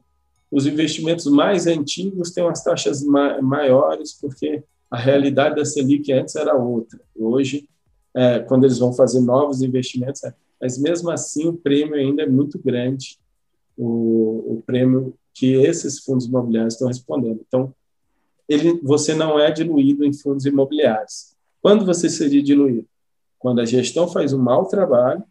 [0.51, 6.35] os investimentos mais antigos têm umas taxas ma maiores, porque a realidade da Selic antes
[6.35, 7.01] era outra.
[7.17, 7.69] Hoje,
[8.15, 12.29] é, quando eles vão fazer novos investimentos, é, mas mesmo assim o prêmio ainda é
[12.29, 13.19] muito grande,
[13.77, 17.41] o, o prêmio que esses fundos imobiliários estão respondendo.
[17.47, 17.73] Então,
[18.49, 21.32] ele, você não é diluído em fundos imobiliários.
[21.63, 22.87] Quando você seria diluído?
[23.39, 25.23] Quando a gestão faz um mau trabalho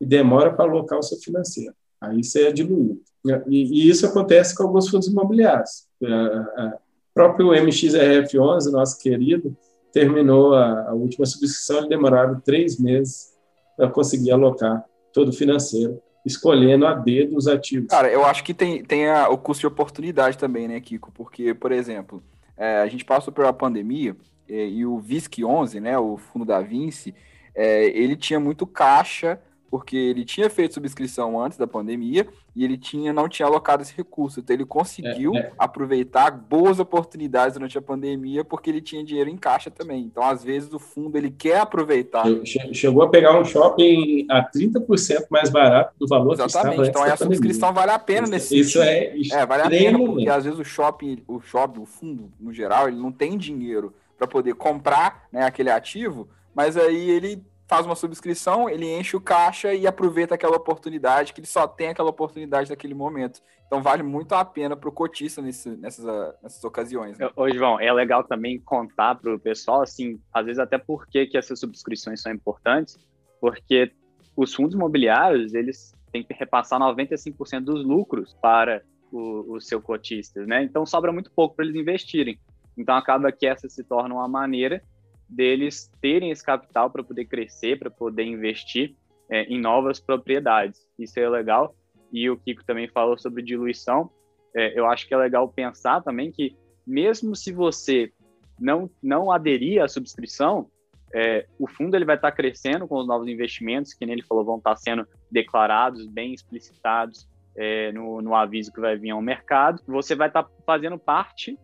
[0.00, 1.74] e demora para alocar o seu financeiro.
[2.00, 3.00] Aí você é diluído.
[3.48, 5.86] E, e isso acontece com alguns fundos imobiliários.
[6.02, 6.72] É,
[7.12, 9.56] próprio MXRF11, nosso querido,
[9.92, 13.32] terminou a, a última subscrição, e demoraram três meses
[13.76, 17.88] para conseguir alocar todo o financeiro, escolhendo a dedo os ativos.
[17.88, 21.10] Cara, eu acho que tem, tem a, o custo de oportunidade também, né, Kiko?
[21.12, 22.22] Porque, por exemplo,
[22.56, 24.14] é, a gente passou pela pandemia
[24.48, 27.14] e o VISC 11, né, o fundo da Vinci,
[27.54, 32.78] é, ele tinha muito caixa porque ele tinha feito subscrição antes da pandemia e ele
[32.78, 34.40] tinha não tinha alocado esse recurso.
[34.40, 35.52] Então ele conseguiu é, é.
[35.58, 40.02] aproveitar boas oportunidades durante a pandemia porque ele tinha dinheiro em caixa também.
[40.04, 42.24] Então, às vezes, o fundo ele quer aproveitar.
[42.72, 46.82] Chegou a pegar um shopping a 30% mais barato do valor Exatamente.
[46.82, 49.98] que então a subscrição vale a pena isso, nesse Isso é, é vale a pena
[49.98, 53.92] porque às vezes o shopping, o shopping, o fundo no geral, ele não tem dinheiro
[54.18, 59.20] para poder comprar, né, aquele ativo, mas aí ele faz uma subscrição, ele enche o
[59.20, 63.42] caixa e aproveita aquela oportunidade, que ele só tem aquela oportunidade naquele momento.
[63.66, 66.04] Então vale muito a pena para o cotista nesse, nessas,
[66.42, 67.18] nessas ocasiões.
[67.18, 67.28] Né?
[67.36, 71.28] Ô, João, é legal também contar para o pessoal, assim, às vezes até por que,
[71.34, 72.96] essas subscrições são importantes,
[73.38, 73.92] porque
[74.34, 80.62] os fundos imobiliários, eles têm que repassar 95% dos lucros para os seu cotistas, né?
[80.62, 82.38] Então sobra muito pouco para eles investirem.
[82.78, 84.80] Então acaba que essa se torna uma maneira
[85.28, 88.94] deles terem esse capital para poder crescer, para poder investir
[89.28, 90.86] é, em novas propriedades.
[90.98, 91.74] Isso é legal.
[92.10, 94.10] E o Kiko também falou sobre diluição.
[94.56, 98.10] É, eu acho que é legal pensar também que, mesmo se você
[98.58, 100.70] não, não aderir à subscrição,
[101.14, 104.58] é, o fundo ele vai estar crescendo com os novos investimentos, que ele falou, vão
[104.58, 110.14] estar sendo declarados, bem explicitados é, no, no, aviso que vai vir ao mercado, você
[110.14, 111.58] vai estar tá fazendo parte,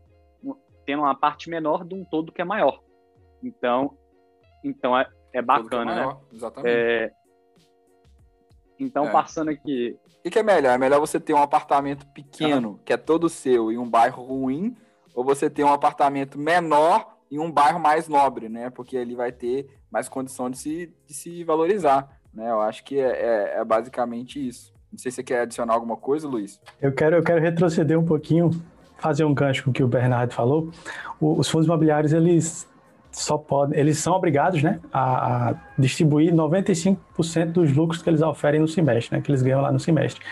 [0.85, 2.81] tendo uma parte menor de um todo que é maior.
[3.43, 3.97] Então,
[4.63, 6.21] então é, é, é bacana, é maior, né?
[6.33, 6.77] Exatamente.
[6.77, 7.13] É,
[8.79, 9.11] então, é.
[9.11, 9.97] passando aqui.
[10.25, 10.75] O que é melhor?
[10.75, 14.77] É melhor você ter um apartamento pequeno, que é todo seu, em um bairro ruim,
[15.15, 18.71] ou você ter um apartamento menor em um bairro mais nobre, né?
[18.71, 22.51] Porque ele vai ter mais condição de se, de se valorizar, né?
[22.51, 24.73] Eu acho que é, é, é basicamente isso.
[24.91, 26.61] Não sei se você quer adicionar alguma coisa, Luiz.
[26.81, 28.51] Eu quero, eu quero retroceder um pouquinho,
[28.99, 30.71] fazer um gancho com o que o Bernardo falou.
[31.21, 32.69] Os fundos imobiliários, eles
[33.15, 36.97] só podem, eles são obrigados, né, a, distribuir 95%
[37.53, 40.23] dos lucros que eles oferem no semestre, né, que eles ganham lá no semestre.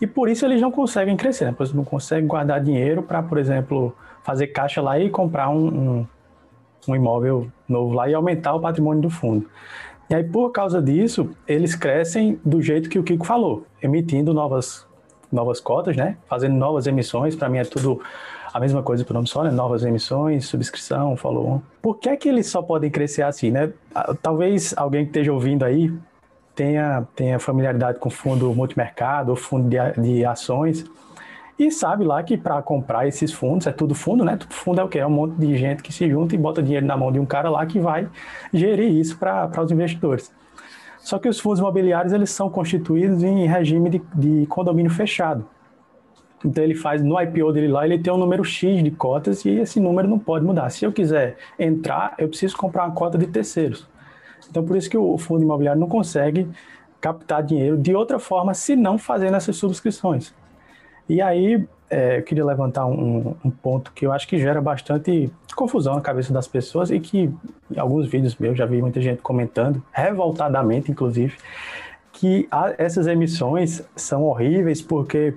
[0.00, 3.94] E por isso eles não conseguem crescer, né, não conseguem guardar dinheiro para, por exemplo,
[4.22, 6.06] fazer caixa lá e comprar um, um,
[6.86, 9.46] um imóvel novo lá e aumentar o patrimônio do fundo.
[10.08, 14.86] E aí, por causa disso, eles crescem do jeito que o Kiko falou, emitindo novas,
[15.30, 16.16] novas cotas, né?
[16.28, 17.36] Fazendo novas emissões.
[17.36, 18.00] Para mim é tudo
[18.52, 19.50] a mesma coisa por nome só, né?
[19.50, 21.60] Novas emissões, subscrição, follow-on.
[21.82, 23.72] Por que é que eles só podem crescer assim, né?
[23.94, 25.92] Ah, talvez alguém que esteja ouvindo aí
[26.54, 30.84] tenha, tenha familiaridade com fundo multimercado ou fundo de, de ações
[31.58, 34.36] e sabe lá que para comprar esses fundos, é tudo fundo, né?
[34.36, 35.00] Tudo fundo é o quê?
[35.00, 37.26] É um monte de gente que se junta e bota dinheiro na mão de um
[37.26, 38.08] cara lá que vai
[38.54, 40.32] gerir isso para os investidores.
[41.08, 45.42] Só que os fundos imobiliários eles são constituídos em regime de, de condomínio fechado.
[46.44, 49.52] Então ele faz no IPO dele lá, ele tem um número X de cotas e
[49.52, 50.68] esse número não pode mudar.
[50.68, 53.88] Se eu quiser entrar, eu preciso comprar uma cota de terceiros.
[54.50, 56.46] Então por isso que o fundo imobiliário não consegue
[57.00, 60.34] captar dinheiro de outra forma, se não fazendo essas subscrições.
[61.08, 65.32] E aí, é, eu queria levantar um, um, ponto que eu acho que gera bastante
[65.56, 67.30] confusão na cabeça das pessoas e que
[67.70, 71.36] em alguns vídeos meus já vi muita gente comentando, revoltadamente inclusive,
[72.12, 75.34] que a, essas emissões são horríveis porque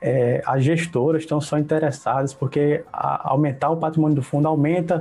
[0.00, 5.00] é, as gestoras estão só interessadas porque a, aumentar o patrimônio do fundo aumenta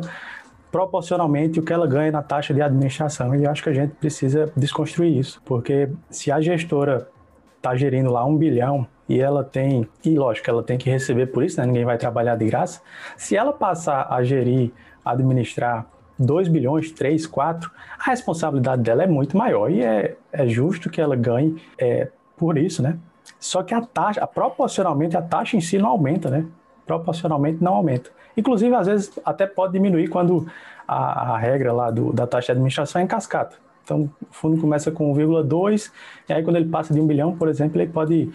[0.72, 3.34] proporcionalmente o que ela ganha na taxa de administração.
[3.36, 7.10] E eu acho que a gente precisa desconstruir isso, porque se a gestora
[7.58, 11.44] está gerindo lá um bilhão e ela tem, e lógico, ela tem que receber por
[11.44, 11.66] isso, né?
[11.66, 12.82] ninguém vai trabalhar de graça.
[13.16, 14.72] Se ela passar a gerir,
[15.04, 15.88] administrar
[16.20, 21.00] 2 bilhões, 3, 4, a responsabilidade dela é muito maior e é, é justo que
[21.00, 22.98] ela ganhe é, por isso, né?
[23.40, 26.46] Só que a taxa, proporcionalmente, a taxa em si não aumenta, né?
[26.86, 28.10] Proporcionalmente não aumenta.
[28.36, 30.48] Inclusive, às vezes, até pode diminuir quando
[30.88, 33.58] a, a regra lá do, da taxa de administração é em cascata.
[33.84, 35.92] Então, o fundo começa com 1,2,
[36.28, 38.32] e aí quando ele passa de 1 bilhão, por exemplo, ele pode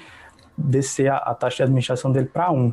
[0.57, 2.73] descer a, a taxa de administração dele para 1.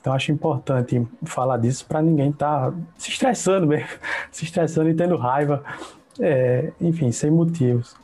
[0.00, 3.88] Então acho importante falar disso para ninguém estar tá se estressando mesmo,
[4.30, 5.64] se estressando e tendo raiva,
[6.20, 7.96] é, enfim, sem motivos.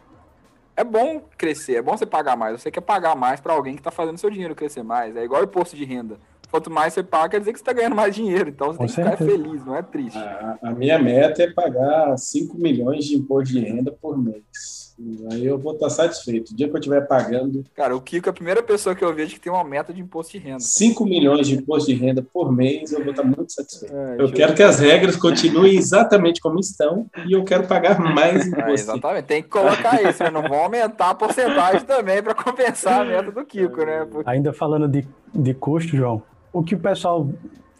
[0.77, 2.61] É bom crescer, é bom você pagar mais.
[2.61, 5.15] Você quer pagar mais para alguém que está fazendo seu dinheiro crescer mais.
[5.15, 6.17] É igual imposto de renda.
[6.51, 8.49] Quanto mais você paga, quer dizer que você está ganhando mais dinheiro.
[8.49, 9.17] Então você Com tem que certeza.
[9.19, 10.19] ficar feliz, não é triste.
[10.19, 14.90] A, a minha meta é pagar 5 milhões de imposto de renda por mês.
[15.33, 16.51] Aí eu vou estar satisfeito.
[16.51, 17.65] O dia que eu estiver pagando.
[17.75, 20.01] Cara, o Kiko é a primeira pessoa que eu vejo que tem uma meta de
[20.01, 20.61] imposto de renda.
[20.61, 23.95] 5 milhões de imposto de renda por mês, eu vou estar muito satisfeito.
[23.95, 28.45] É, eu quero que as regras continuem exatamente como estão e eu quero pagar mais
[28.49, 28.69] imposto.
[28.69, 30.31] É, exatamente, tem que colocar isso, né?
[30.31, 34.05] Não vão aumentar a porcentagem também para compensar a meta do Kiko, né?
[34.05, 34.29] Porque...
[34.29, 37.29] Ainda falando de, de custo, João, o que o pessoal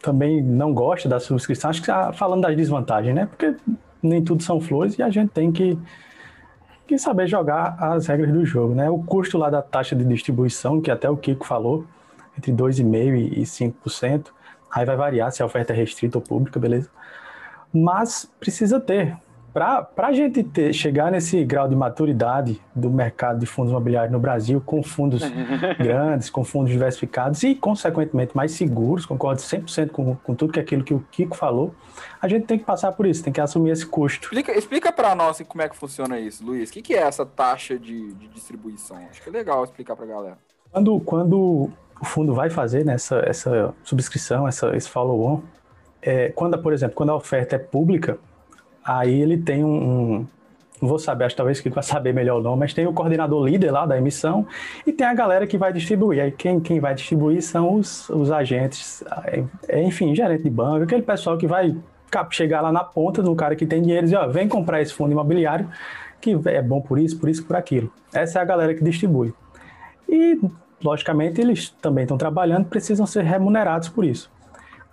[0.01, 3.27] também não gosta da subscrição, acho que está falando das desvantagens, né?
[3.27, 3.55] Porque
[4.01, 5.77] nem tudo são flores e a gente tem que
[6.91, 8.89] que saber jogar as regras do jogo, né?
[8.89, 11.85] O custo lá da taxa de distribuição, que até o Kiko falou,
[12.37, 14.25] entre 2,5% e 5%,
[14.69, 16.89] aí vai variar se a oferta é restrita ou pública, beleza?
[17.73, 19.15] Mas precisa ter,
[19.53, 24.19] para a gente ter, chegar nesse grau de maturidade do mercado de fundos imobiliários no
[24.19, 25.21] Brasil, com fundos
[25.77, 30.83] grandes, com fundos diversificados e, consequentemente, mais seguros, concordo 100% com, com tudo que aquilo
[30.83, 31.75] que o Kiko falou,
[32.21, 34.25] a gente tem que passar por isso, tem que assumir esse custo.
[34.25, 36.69] Explica, explica para nós como é que funciona isso, Luiz.
[36.69, 38.97] O que, que é essa taxa de, de distribuição?
[39.09, 40.37] Acho que é legal explicar para a galera.
[40.71, 45.41] Quando, quando o fundo vai fazer né, essa, essa subscrição, essa, esse follow-on,
[46.01, 48.17] é, quando, por exemplo, quando a oferta é pública,
[48.83, 50.27] Aí ele tem um, um
[50.81, 53.45] não vou saber, acho talvez que vai saber melhor o nome, mas tem o coordenador
[53.45, 54.47] líder lá da emissão
[54.85, 56.23] e tem a galera que vai distribuir.
[56.23, 59.03] Aí quem, quem vai distribuir são os, os agentes,
[59.67, 61.75] é, enfim, gerente de banco, aquele pessoal que vai
[62.31, 64.93] chegar lá na ponta do cara que tem dinheiro e dizer, ó, vem comprar esse
[64.93, 65.69] fundo imobiliário
[66.19, 67.91] que é bom por isso, por isso, por aquilo.
[68.13, 69.33] Essa é a galera que distribui.
[70.07, 70.39] E,
[70.83, 74.29] logicamente, eles também estão trabalhando, precisam ser remunerados por isso.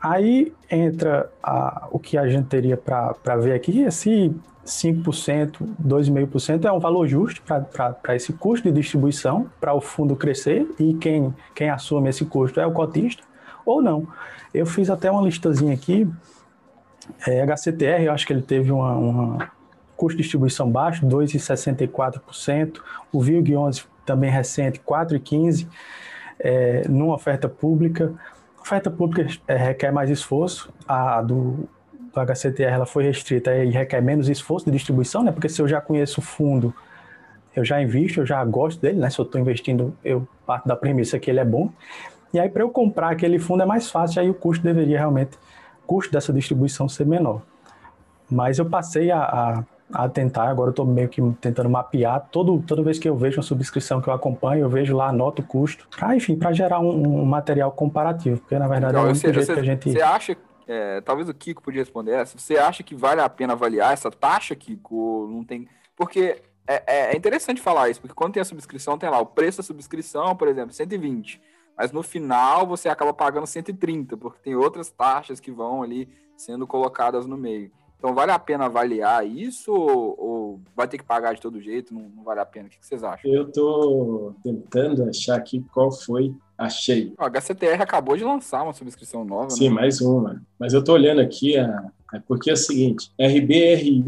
[0.00, 4.32] Aí entra a, o que a gente teria para ver aqui, esse
[4.64, 10.66] 5%, 2,5% é um valor justo para esse custo de distribuição, para o fundo crescer,
[10.78, 13.22] e quem, quem assume esse custo é o cotista,
[13.64, 14.06] ou não.
[14.52, 16.08] Eu fiz até uma listazinha aqui,
[17.26, 19.50] é, HCTR, eu acho que ele teve uma, uma
[19.96, 22.80] custo de distribuição baixo, 2,64%,
[23.10, 25.66] o VILG 11 também recente, 4,15%,
[26.40, 28.14] é, numa oferta pública,
[28.68, 31.68] oferta pública é, requer mais esforço, a do
[32.12, 35.32] do HCTR ela foi restrita e requer menos esforço de distribuição, né?
[35.32, 36.74] Porque se eu já conheço o fundo,
[37.54, 39.10] eu já invisto, eu já gosto dele, né?
[39.10, 41.70] Se eu estou investindo, eu parto da premissa que ele é bom.
[42.32, 45.36] E aí, para eu comprar aquele fundo é mais fácil, aí o custo deveria realmente,
[45.84, 47.42] o custo dessa distribuição ser menor.
[48.30, 52.62] Mas eu passei a, a, a tentar, agora eu estou meio que tentando mapear, todo,
[52.66, 55.44] toda vez que eu vejo uma subscrição que eu acompanho, eu vejo lá, anoto o
[55.44, 59.18] custo, ah, enfim, para gerar um, um, material comparativo, porque na verdade é o único
[59.18, 59.92] jeito você, que a gente...
[59.92, 60.36] Você acha
[60.68, 62.38] é, talvez o Kiko podia responder essa.
[62.38, 65.26] Você acha que vale a pena avaliar essa taxa, Kiko?
[65.30, 65.66] Não tem.
[65.96, 69.24] Porque é, é, é interessante falar isso, porque quando tem a subscrição, tem lá o
[69.24, 71.40] preço da subscrição, por exemplo, 120.
[71.74, 76.66] Mas no final você acaba pagando 130, porque tem outras taxas que vão ali sendo
[76.66, 77.72] colocadas no meio.
[77.98, 81.92] Então vale a pena avaliar isso ou, ou vai ter que pagar de todo jeito?
[81.92, 82.66] Não, não vale a pena?
[82.66, 83.30] O que, que vocês acham?
[83.30, 87.14] Eu estou tentando achar aqui qual foi Achei.
[87.16, 89.48] O HCTR acabou de lançar uma subscrição nova.
[89.50, 89.76] Sim, né?
[89.76, 90.42] mais uma.
[90.58, 94.04] Mas eu estou olhando aqui, a, é porque é o seguinte, RBRY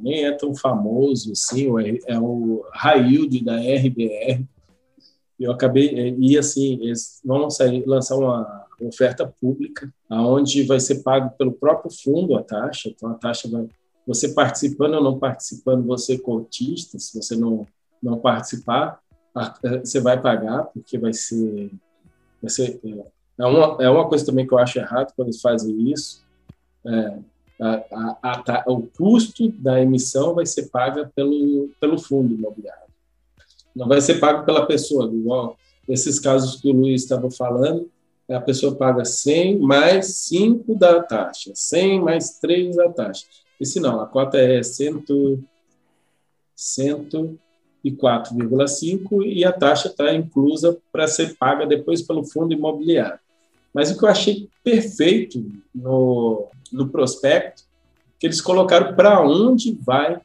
[0.00, 1.68] nem é tão famoso assim,
[2.08, 2.64] é o
[2.96, 4.44] yield da RBR.
[5.38, 11.02] Eu acabei, é, e assim, eles vão lançar, lançar uma oferta pública, aonde vai ser
[11.02, 13.68] pago pelo próprio fundo a taxa, então a taxa vai,
[14.06, 17.66] você participando ou não participando, você cotista, se você não,
[18.02, 19.00] não participar,
[19.82, 21.70] você vai pagar, porque vai ser
[22.48, 22.80] Ser,
[23.38, 26.22] é, uma, é uma coisa também que eu acho errado quando eles fazem isso.
[26.86, 27.18] É,
[27.60, 32.84] a, a, a, o custo da emissão vai ser paga pelo, pelo fundo imobiliário.
[33.74, 35.10] Não vai ser pago pela pessoa.
[35.12, 35.56] Igual
[35.88, 37.90] esses casos que o Luiz estava falando,
[38.28, 43.26] a pessoa paga 100 mais 5 da taxa, 100 mais 3 da taxa.
[43.60, 45.04] Esse não, a cota é 100,
[46.56, 47.38] 100
[47.84, 53.18] e 4,5 e a taxa está inclusa para ser paga depois pelo fundo imobiliário.
[53.74, 55.44] Mas o que eu achei perfeito
[55.74, 57.64] no, no prospecto,
[58.18, 60.20] que eles colocaram para onde vai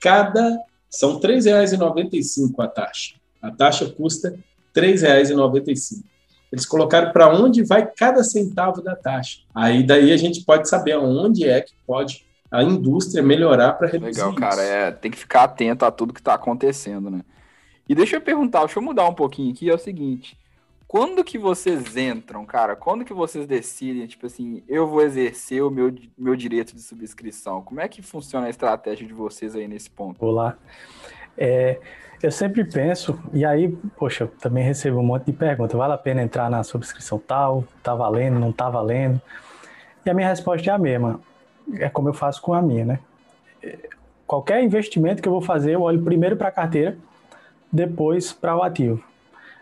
[0.00, 0.58] cada...
[0.90, 3.14] São R$ 3,95 a taxa.
[3.42, 4.30] A taxa custa
[4.74, 6.02] R$ 3,95.
[6.52, 9.40] Eles colocaram para onde vai cada centavo da taxa.
[9.54, 14.20] Aí daí a gente pode saber aonde é que pode a indústria melhorar para reduzir
[14.20, 14.62] Legal, cara.
[14.62, 17.20] É, tem que ficar atento a tudo que está acontecendo, né?
[17.88, 20.38] E deixa eu perguntar, deixa eu mudar um pouquinho aqui, é o seguinte.
[20.86, 22.74] Quando que vocês entram, cara?
[22.74, 27.60] Quando que vocês decidem, tipo assim, eu vou exercer o meu, meu direito de subscrição?
[27.60, 30.24] Como é que funciona a estratégia de vocês aí nesse ponto?
[30.24, 30.56] Olá.
[31.36, 31.78] É,
[32.22, 35.76] eu sempre penso, e aí, poxa, também recebo um monte de perguntas.
[35.76, 37.64] Vale a pena entrar na subscrição tal?
[37.82, 38.38] Tá valendo?
[38.38, 39.20] Não tá valendo?
[40.04, 41.20] E a minha resposta é a mesma
[41.74, 42.98] é como eu faço com a minha, né?
[44.26, 46.96] Qualquer investimento que eu vou fazer, eu olho primeiro para a carteira,
[47.70, 49.02] depois para o ativo.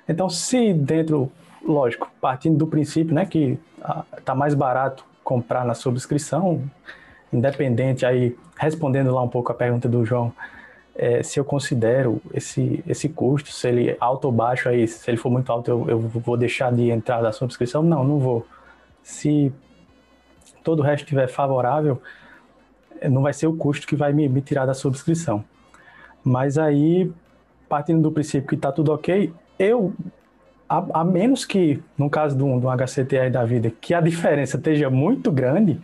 [0.09, 1.31] Então, se dentro,
[1.65, 3.59] lógico, partindo do princípio, né, que
[4.17, 6.63] está mais barato comprar na subscrição,
[7.33, 10.33] independente aí, respondendo lá um pouco a pergunta do João,
[10.99, 15.09] é, se eu considero esse, esse custo, se ele é alto ou baixo aí, se
[15.11, 17.83] ele for muito alto, eu, eu vou deixar de entrar na subscrição?
[17.83, 18.47] Não, não vou.
[19.03, 19.53] Se
[20.65, 22.01] todo o resto estiver favorável,
[23.01, 25.45] eh, não vai ser o custo que vai me, me tirar da subscrição.
[26.25, 27.13] Mas aí,
[27.69, 29.93] partindo do princípio que está tudo ok, eu,
[30.69, 34.89] a, a, menos que, no caso do, do HCTR da vida, que a diferença esteja
[34.89, 35.79] muito grande,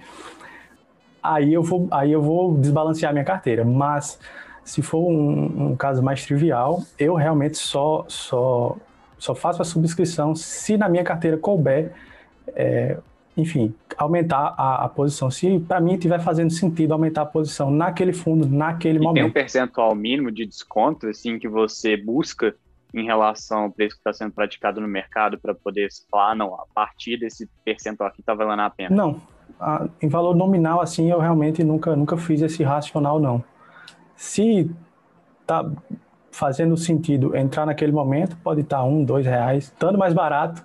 [1.23, 3.65] aí eu vou, aí eu vou desbalancear minha carteira.
[3.65, 4.19] Mas
[4.65, 8.77] se for um, um caso mais trivial, eu realmente só, só,
[9.19, 11.93] só faço a subscrição se na minha carteira couber
[12.55, 12.97] é,
[13.37, 15.31] enfim, aumentar a, a posição.
[15.31, 19.15] Se para mim estiver fazendo sentido aumentar a posição naquele fundo, naquele e momento.
[19.15, 22.55] Tem um percentual mínimo de desconto assim que você busca
[22.95, 26.67] em relação ao preço que está sendo praticado no mercado para poder falar, não, a
[26.75, 28.95] partir desse percentual aqui está valendo a pena?
[28.95, 29.21] Não,
[29.59, 33.43] a, em valor nominal assim eu realmente nunca nunca fiz esse racional não.
[34.23, 34.71] Se
[35.45, 35.69] tá
[36.31, 40.65] fazendo sentido entrar naquele momento, pode estar tá um, dois reais, estando mais barato,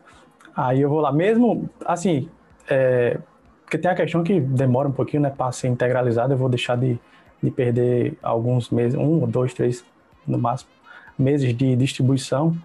[0.56, 2.30] aí eu vou lá mesmo, assim,
[2.70, 3.18] é,
[3.64, 6.78] porque tem a questão que demora um pouquinho, né, para ser integralizado, eu vou deixar
[6.78, 7.00] de,
[7.42, 9.84] de perder alguns meses, um, dois, três,
[10.28, 10.70] no máximo,
[11.18, 12.56] meses de distribuição.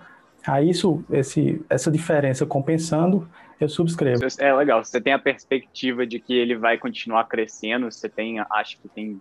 [0.47, 3.27] Aí isso, esse, essa diferença compensando,
[3.59, 4.23] eu subscrevo.
[4.39, 8.79] É legal, você tem a perspectiva de que ele vai continuar crescendo, você tem, acho
[8.79, 9.19] que tem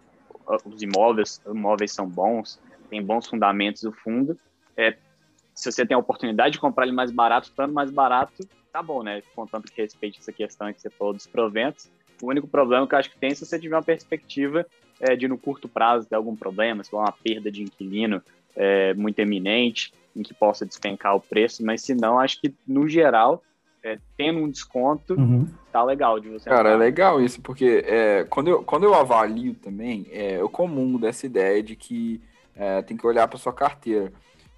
[0.66, 4.38] os imóveis, imóveis são bons, tem bons fundamentos o fundo.
[4.76, 4.98] É,
[5.54, 9.04] se você tem a oportunidade de comprar ele mais barato, estando mais barato, tá bom,
[9.04, 9.22] né?
[9.36, 11.90] Contanto que respeite essa questão que você falou dos proventos.
[12.22, 14.66] O único problema que eu acho que tem é se você tiver uma perspectiva
[15.00, 18.22] é, de no curto prazo ter algum problema, se for uma perda de inquilino
[18.56, 22.88] é, muito eminente, em que possa despencar o preço, mas se não, acho que no
[22.88, 23.42] geral,
[23.84, 25.48] é, tendo um desconto, uhum.
[25.72, 26.50] tá legal de você.
[26.50, 31.00] Cara, é legal isso, porque é, quando, eu, quando eu avalio também, é, eu comungo
[31.00, 32.22] dessa ideia de que
[32.56, 34.12] é, tem que olhar para sua carteira.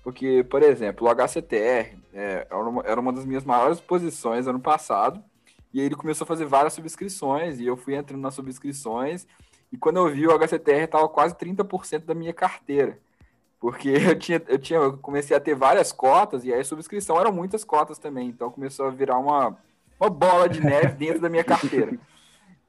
[0.03, 4.59] Porque, por exemplo, o HCTR é, era, uma, era uma das minhas maiores posições ano
[4.59, 5.24] passado,
[5.74, 9.26] e aí ele começou a fazer várias subscrições, e eu fui entrando nas subscrições,
[9.71, 12.99] e quando eu vi o HCTR estava quase 30% da minha carteira.
[13.64, 17.18] Porque eu tinha, eu tinha, eu comecei a ter várias cotas, e aí a subscrição
[17.18, 19.57] eram muitas cotas também, então começou a virar uma,
[19.97, 21.97] uma bola de neve dentro da minha carteira.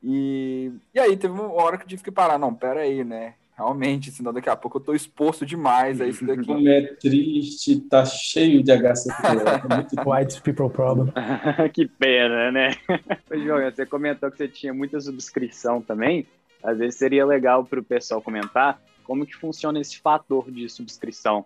[0.01, 3.35] E, e aí teve uma hora que eu tive que parar, não, pera aí, né?
[3.57, 6.45] Realmente, senão daqui a pouco eu tô exposto demais a isso daqui.
[6.45, 9.11] Como é triste, tá cheio de HCT.
[9.97, 11.13] É White people problem.
[11.75, 12.71] que pena, né?
[13.33, 16.25] João, você comentou que você tinha muita subscrição também.
[16.63, 21.45] Às vezes seria legal para o pessoal comentar como que funciona esse fator de subscrição.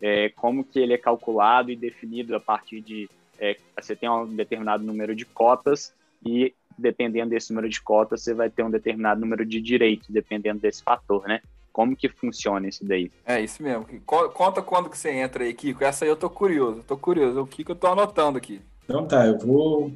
[0.00, 3.08] É, como que ele é calculado e definido a partir de...
[3.38, 5.92] É, você tem um determinado número de cotas
[6.24, 10.60] e dependendo desse número de cotas, você vai ter um determinado número de direitos, dependendo
[10.60, 11.40] desse fator, né?
[11.72, 13.12] Como que funciona isso daí?
[13.24, 13.86] É isso mesmo.
[14.04, 15.84] Conta quando que você entra aí, Kiko.
[15.84, 17.40] Essa aí eu tô curioso, tô curioso.
[17.40, 18.60] O Kiko eu tô anotando aqui.
[18.84, 19.92] Então tá, eu vou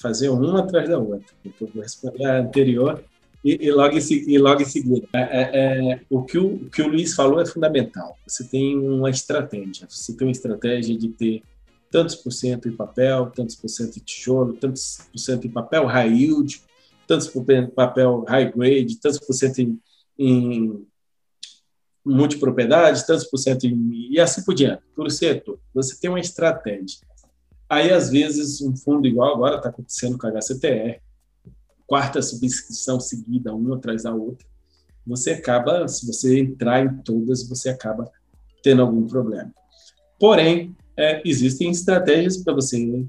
[0.00, 1.32] fazer uma atrás da outra.
[1.44, 3.02] Eu vou responder a anterior
[3.44, 5.06] e, e, logo, em, e logo em seguida.
[5.12, 8.16] É, é, é, o, que o, o que o Luiz falou é fundamental.
[8.26, 9.86] Você tem uma estratégia.
[9.88, 11.42] Você tem uma estratégia de ter
[11.90, 15.86] tantos por cento em papel, tantos por cento em tijolo, tantos por cento em papel
[15.86, 16.62] high yield,
[17.06, 19.78] tantos por cento em papel high grade, tantos por cento em,
[20.18, 20.86] em
[22.04, 25.58] multipropriedades, tantos por cento em, e assim por diante, por setor.
[25.74, 27.00] Você tem uma estratégia.
[27.68, 31.00] Aí, às vezes, um fundo igual agora está acontecendo com a HCTR,
[31.92, 34.46] quarta subscrição seguida, uma atrás da outra,
[35.06, 38.10] você acaba, se você entrar em todas, você acaba
[38.62, 39.52] tendo algum problema.
[40.18, 43.04] Porém, é, existem estratégias para você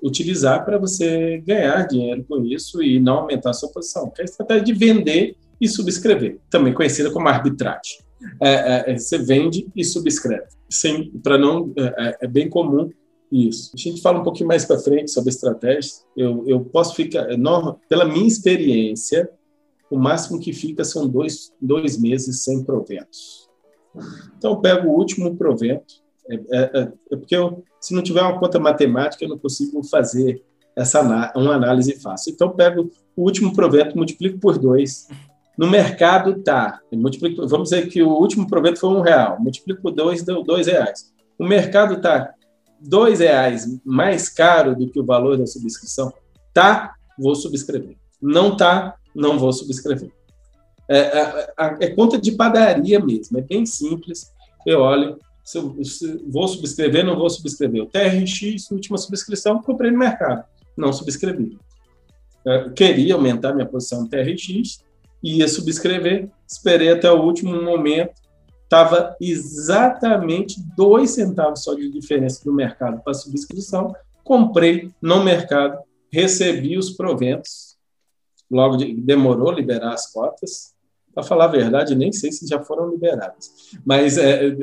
[0.00, 4.22] utilizar para você ganhar dinheiro com isso e não aumentar a sua posição, que é
[4.22, 7.98] a estratégia de vender e subscrever, também conhecida como arbitragem.
[8.40, 10.46] É, é, é você vende e subscreve.
[10.70, 12.90] Sim, para não é, é, é, bem comum
[13.30, 13.70] isso.
[13.74, 16.04] A gente fala um pouquinho mais para frente sobre estratégias.
[16.16, 17.26] Eu, eu posso ficar,
[17.88, 19.30] pela minha experiência,
[19.90, 23.48] o máximo que fica são dois, dois meses sem proventos.
[24.36, 25.94] Então, eu pego o último provento,
[26.28, 30.42] é, é, é, porque eu, se não tiver uma conta matemática, eu não consigo fazer
[30.76, 31.02] essa
[31.34, 32.32] uma análise fácil.
[32.32, 35.08] Então, eu pego o último provento, multiplico por dois.
[35.58, 36.80] No mercado, tá.
[36.92, 39.38] Multiplico, vamos dizer que o último provento foi um real.
[39.40, 41.12] Multiplico por dois, deu dois reais.
[41.38, 42.32] O mercado tá
[42.80, 46.12] dois reais mais caro do que o valor da subscrição.
[46.52, 47.96] Tá, vou subscrever.
[48.20, 50.10] Não tá, não vou subscrever.
[50.88, 54.32] É, é, é, conta de padaria mesmo, é bem simples.
[54.66, 57.82] Eu olho, se eu, se vou subscrever, não vou subscrever.
[57.82, 60.44] O TRX, última subscrição, comprei no mercado.
[60.76, 61.56] Não subscrevi.
[62.44, 64.82] Eu queria aumentar minha posição no TRX,
[65.22, 68.19] ia subscrever, esperei até o último momento,
[68.70, 73.92] estava exatamente dois centavos só de diferença do mercado para subscrição,
[74.22, 75.76] comprei no mercado,
[76.12, 77.76] recebi os proventos,
[78.48, 80.72] logo de, demorou liberar as cotas,
[81.12, 83.50] para falar a verdade, nem sei se já foram liberadas,
[83.84, 84.56] mas, é,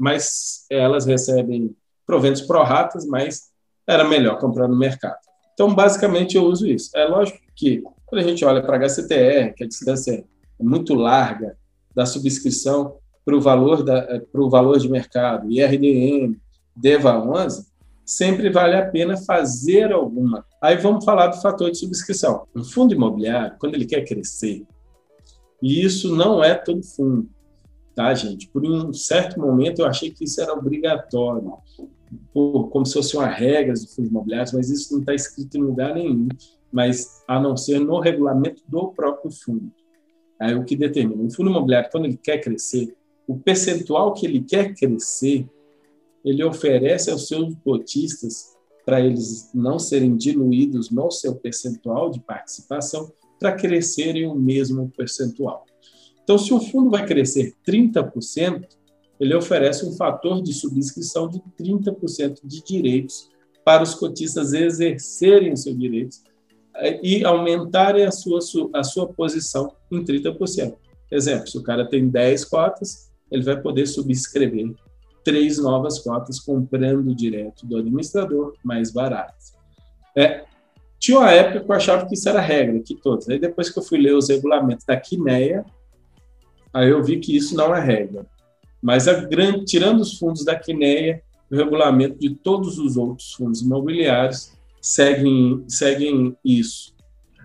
[0.00, 3.50] mas elas recebem proventos pró-ratas, mas
[3.86, 5.18] era melhor comprar no mercado.
[5.52, 6.90] Então, basicamente, eu uso isso.
[6.96, 10.24] É lógico que, quando a gente olha para a HCTR, que a distância
[10.58, 11.58] é muito larga
[11.94, 16.36] da subscrição para o valor, da, valor de mercado, e RDM,
[16.74, 17.66] DEVA 11,
[18.04, 20.44] sempre vale a pena fazer alguma.
[20.60, 22.46] Aí vamos falar do fator de subscrição.
[22.54, 24.66] Um fundo imobiliário, quando ele quer crescer,
[25.62, 27.28] e isso não é todo fundo,
[27.94, 28.48] tá, gente?
[28.48, 31.52] Por um certo momento eu achei que isso era obrigatório,
[32.32, 35.94] como se fosse uma regra de fundos imobiliários, mas isso não está escrito em lugar
[35.94, 36.28] nenhum,
[36.72, 39.70] mas a não ser no regulamento do próprio fundo.
[40.40, 41.22] Aí o que determina?
[41.22, 42.96] Um fundo imobiliário, quando ele quer crescer,
[43.30, 45.48] o percentual que ele quer crescer,
[46.24, 53.12] ele oferece aos seus cotistas para eles não serem diluídos no seu percentual de participação,
[53.38, 55.64] para crescerem o mesmo percentual.
[56.24, 58.66] Então, se o fundo vai crescer 30%,
[59.20, 63.30] ele oferece um fator de subscrição de 30% de direitos
[63.64, 66.20] para os cotistas exercerem seus direitos
[66.78, 68.40] eh, e aumentarem a sua,
[68.74, 70.74] a sua posição em 30%.
[71.12, 74.74] Exemplo, se o cara tem 10 cotas, ele vai poder subscrever
[75.24, 79.34] três novas cotas comprando direto do administrador mais barato.
[80.16, 80.44] É,
[80.98, 83.28] tinha uma época que eu achava que isso era regra, que todos.
[83.28, 85.64] Aí depois que eu fui ler os regulamentos da Quineia,
[86.72, 88.26] aí eu vi que isso não é regra.
[88.82, 94.52] Mas grande, tirando os fundos da Quineia, o regulamento de todos os outros fundos imobiliários
[94.80, 96.94] seguem, seguem isso.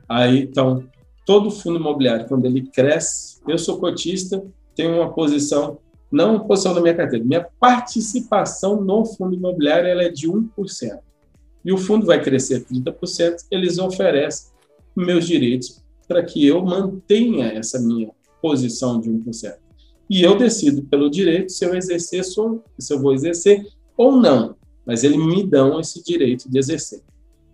[0.07, 0.87] Aí, então,
[1.25, 4.43] todo fundo imobiliário, quando ele cresce, eu sou cotista,
[4.75, 5.79] tenho uma posição,
[6.11, 10.49] não posição da minha carteira, minha participação no fundo imobiliário ela é de 1%.
[11.63, 14.51] E o fundo vai crescer 30%, eles oferecem
[14.95, 18.11] meus direitos para que eu mantenha essa minha
[18.41, 19.55] posição de 1%.
[20.09, 23.65] E eu decido pelo direito se eu exercer, se eu vou exercer
[23.97, 24.55] ou não,
[24.85, 27.01] mas eles me dão esse direito de exercer.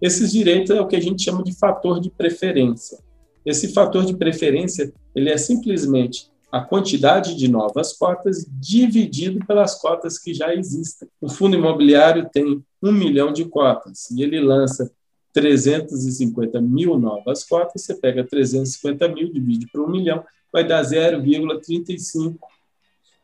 [0.01, 2.97] Esses direitos é o que a gente chama de fator de preferência.
[3.45, 10.19] Esse fator de preferência ele é simplesmente a quantidade de novas cotas dividido pelas cotas
[10.19, 11.07] que já existem.
[11.21, 14.91] O fundo imobiliário tem um milhão de cotas e ele lança
[15.33, 22.37] 350 mil novas cotas, você pega 350 mil, divide por um milhão, vai dar 0,35.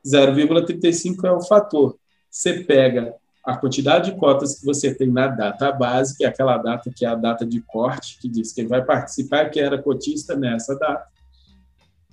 [0.05, 1.97] 0,35 é o fator
[2.38, 6.57] você pega a quantidade de cotas que você tem na data base, que é aquela
[6.57, 10.36] data que é a data de corte, que diz quem vai participar que era cotista
[10.36, 11.07] nessa data,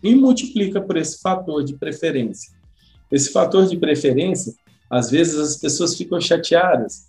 [0.05, 2.52] e multiplica por esse fator de preferência.
[3.11, 4.52] Esse fator de preferência,
[4.90, 7.09] às vezes as pessoas ficam chateadas.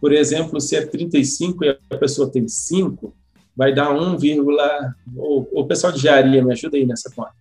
[0.00, 3.12] Por exemplo, se é 35 e a pessoa tem 5,
[3.56, 4.16] vai dar 1,
[5.16, 7.32] o, o pessoal de engenharia me ajuda aí nessa conta.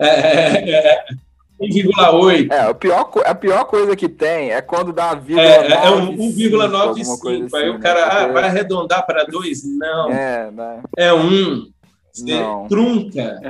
[0.00, 1.04] É, é, é
[1.60, 2.50] 1,8.
[2.50, 7.26] É, a pior, a pior coisa que tem é quando dá vírgula é, é 1,95.
[7.26, 8.12] Aí assim, o cara né?
[8.12, 9.64] ah, vai arredondar para 2?
[9.78, 10.10] Não.
[10.10, 10.82] É, né?
[10.96, 11.73] é 1.
[12.14, 12.68] Você Não.
[12.68, 13.40] trunca.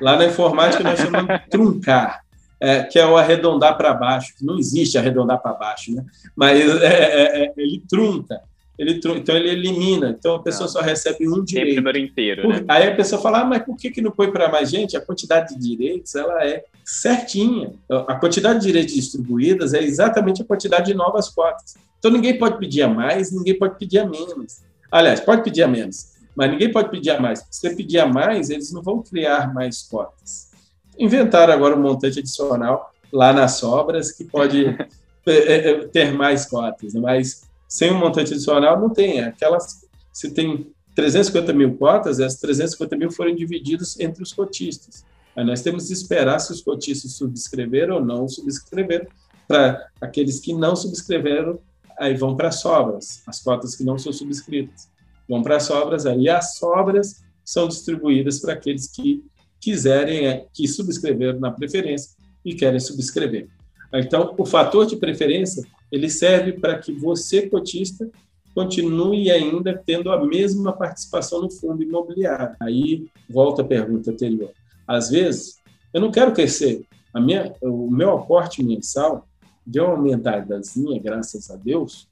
[0.00, 2.24] Lá na informática nós chamamos de truncar.
[2.60, 4.32] É, que é o arredondar para baixo.
[4.40, 6.02] Não existe arredondar para baixo, né?
[6.34, 8.40] Mas é, é, é ele trunca.
[8.78, 10.16] Ele, então ele elimina.
[10.18, 10.72] Então a pessoa não.
[10.72, 11.76] só recebe um direito.
[11.76, 12.48] número inteiro.
[12.48, 12.64] Né?
[12.66, 14.96] Aí a pessoa fala, ah, mas por que, que não põe para mais gente?
[14.96, 17.72] A quantidade de direitos ela é certinha.
[18.08, 21.76] A quantidade de direitos distribuídas é exatamente a quantidade de novas cotas.
[21.98, 24.62] Então ninguém pode pedir a mais, ninguém pode pedir a menos.
[24.90, 27.40] Aliás, pode pedir a menos, mas ninguém pode pedir a mais.
[27.50, 30.50] Se você pedir a mais, eles não vão criar mais cotas.
[30.98, 34.66] Inventaram agora um montante adicional lá nas sobras que pode
[35.26, 37.00] é, é, ter mais cotas, né?
[37.00, 39.20] mas sem um montante adicional, não tem.
[39.20, 45.04] É aquelas, se tem 350 mil cotas, essas 350 mil foram divididas entre os cotistas.
[45.36, 49.06] Aí nós temos que esperar se os cotistas subscreveram ou não subscreveram.
[49.46, 51.58] Para aqueles que não subscreveram,
[51.98, 54.88] aí vão para sobras, as cotas que não são subscritas.
[55.28, 59.24] Vão para sobras, aí as sobras são distribuídas para aqueles que
[59.60, 62.10] quiserem, é, que subscreveram na preferência
[62.44, 63.48] e querem subscrever.
[63.92, 68.10] Então, o fator de preferência ele serve para que você, cotista,
[68.54, 72.56] continue ainda tendo a mesma participação no fundo imobiliário.
[72.60, 74.50] Aí volta a pergunta anterior.
[74.86, 75.58] Às vezes,
[75.92, 76.84] eu não quero crescer.
[77.14, 79.26] Minha, o meu aporte mensal
[79.64, 82.08] deu uma aumentadazinha, graças a Deus,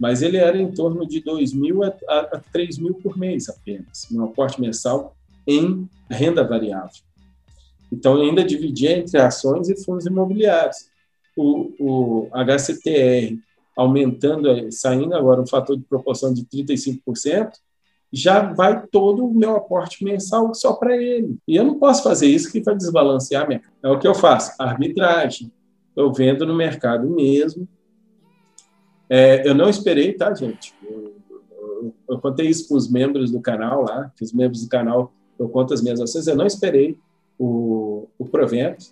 [0.00, 3.48] mas ele era em torno de 2 mil a, a, a 3 mil por mês
[3.48, 5.16] apenas, meu aporte mensal
[5.46, 7.02] em renda variável.
[7.92, 10.88] Então, ainda dividia entre ações e fundos imobiliários
[11.36, 13.38] o, o HCTR
[13.76, 17.52] aumentando, saindo agora um fator de proporção de 35%,
[18.12, 21.36] já vai todo o meu aporte mensal só para ele.
[21.48, 23.60] E eu não posso fazer isso que vai desbalancear minha.
[23.82, 25.50] É o que eu faço, arbitragem.
[25.96, 27.66] Eu vendo no mercado mesmo.
[29.08, 30.74] É, eu não esperei, tá, gente?
[30.82, 31.14] Eu,
[31.50, 35.12] eu, eu contei isso para os membros do canal lá, que os membros do canal
[35.38, 36.26] eu conto as minhas ações.
[36.26, 36.96] Eu não esperei
[37.38, 38.86] o, o provento,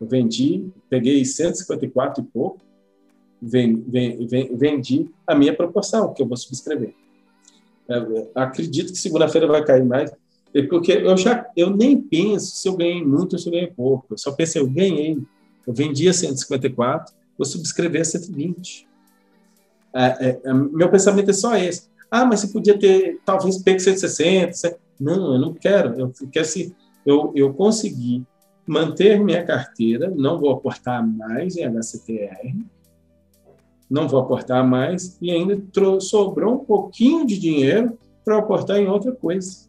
[0.00, 2.58] eu vendi, peguei 154 e pouco,
[3.42, 6.94] vendi a minha proporção, que eu vou subscrever.
[7.88, 10.10] Eu acredito que segunda-feira vai cair mais,
[10.54, 13.66] é porque eu já eu nem penso se eu ganhei muito ou se eu ganhei
[13.66, 14.06] pouco.
[14.10, 15.18] Eu só pensei, eu ganhei,
[15.66, 18.86] eu vendi a 154, vou subscrever a 120.
[19.94, 21.88] É, é, é, meu pensamento é só esse.
[22.10, 24.76] Ah, mas você podia ter, talvez, pego 160.
[25.00, 25.98] Não, eu não quero.
[25.98, 26.74] Eu quero se
[27.04, 28.24] eu, eu conseguir
[28.66, 32.56] manter minha carteira, não vou aportar mais em HCTR,
[33.90, 35.62] não vou aportar mais e ainda
[36.00, 39.68] sobrou um pouquinho de dinheiro para aportar em outra coisa.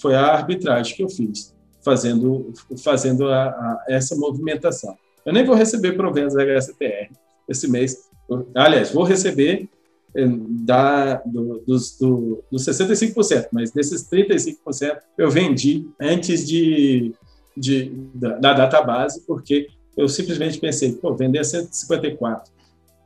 [0.00, 4.96] Foi a arbitragem que eu fiz, fazendo, fazendo a, a, essa movimentação.
[5.24, 7.10] Eu nem vou receber proventos da HCTR
[7.46, 8.09] esse mês.
[8.54, 9.68] Aliás, vou receber
[10.14, 17.12] eh, da, do, dos, do, dos 65%, mas desses 35% eu vendi antes de,
[17.56, 22.52] de, da, da database, porque eu simplesmente pensei, pô, vender 154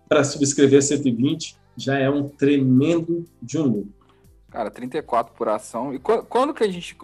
[0.08, 3.92] para subscrever 120 já é um tremendo de um lucro.
[4.50, 5.92] Cara, 34 por ação.
[5.92, 6.96] E quando que a gente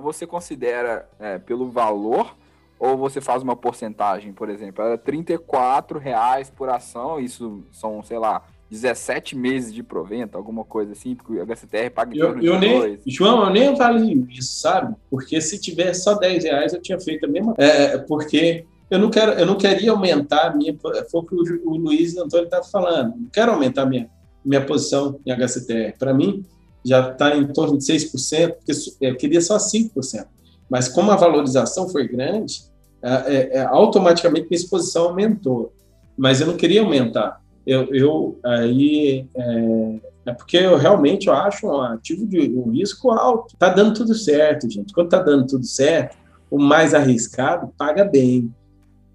[0.00, 2.34] você considera é, pelo valor
[2.78, 4.84] ou você faz uma porcentagem, por exemplo?
[4.84, 10.92] Era 34 reais por ação, isso são, sei lá, 17 meses de provento, alguma coisa
[10.92, 13.00] assim, porque o HCTR paga eu, eu nem, dois.
[13.06, 14.94] João, eu nem falo isso, sabe?
[15.10, 18.98] Porque se tivesse só 10 reais, eu tinha feito a mesma é, é, porque eu
[18.98, 20.76] não quero, eu não queria aumentar a minha,
[21.10, 24.10] foi o que o, o Luiz Antônio estava falando, não quero aumentar a minha,
[24.44, 25.96] minha posição em HCTR.
[25.98, 26.44] Para mim,
[26.84, 30.26] já está em torno de 6%, porque eu queria só 5%.
[30.68, 32.62] Mas como a valorização foi grande,
[33.02, 35.72] é, é, automaticamente minha exposição aumentou.
[36.16, 37.40] Mas eu não queria aumentar.
[37.66, 43.10] Eu, eu aí é, é, porque eu realmente eu acho um ativo de um risco
[43.10, 43.54] alto.
[43.54, 44.92] Está dando tudo certo, gente.
[44.92, 46.16] Quando está dando tudo certo,
[46.50, 48.52] o mais arriscado paga bem.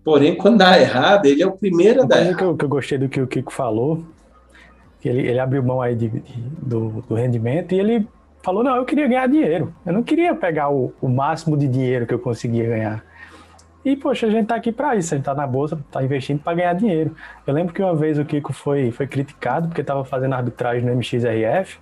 [0.03, 2.37] Porém, quando dá errado, ele é o primeiro a dar errado.
[2.37, 4.03] Que eu, que eu gostei do que o Kiko falou,
[5.03, 6.21] ele, ele abriu mão aí de, de,
[6.61, 8.07] do, do rendimento e ele
[8.41, 9.73] falou, não, eu queria ganhar dinheiro.
[9.85, 13.03] Eu não queria pegar o, o máximo de dinheiro que eu conseguia ganhar.
[13.83, 16.39] E, poxa, a gente tá aqui para isso, a gente tá na bolsa, tá investindo
[16.39, 17.15] para ganhar dinheiro.
[17.47, 20.93] Eu lembro que uma vez o Kiko foi, foi criticado porque estava fazendo arbitragem no
[20.93, 21.79] MXRF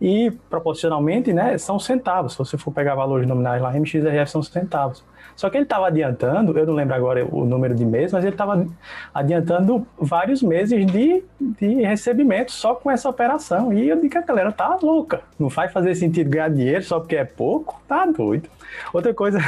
[0.00, 2.32] e, proporcionalmente, né, são centavos.
[2.32, 5.02] Se você for pegar valores nominais lá, MXRF são centavos.
[5.38, 8.34] Só que ele estava adiantando, eu não lembro agora o número de meses, mas ele
[8.34, 8.66] estava
[9.14, 13.72] adiantando vários meses de, de recebimento só com essa operação.
[13.72, 15.20] E eu digo que a galera tá louca.
[15.38, 17.80] Não faz fazer sentido ganhar dinheiro só porque é pouco?
[17.86, 18.48] Tá doido.
[18.92, 19.38] Outra coisa.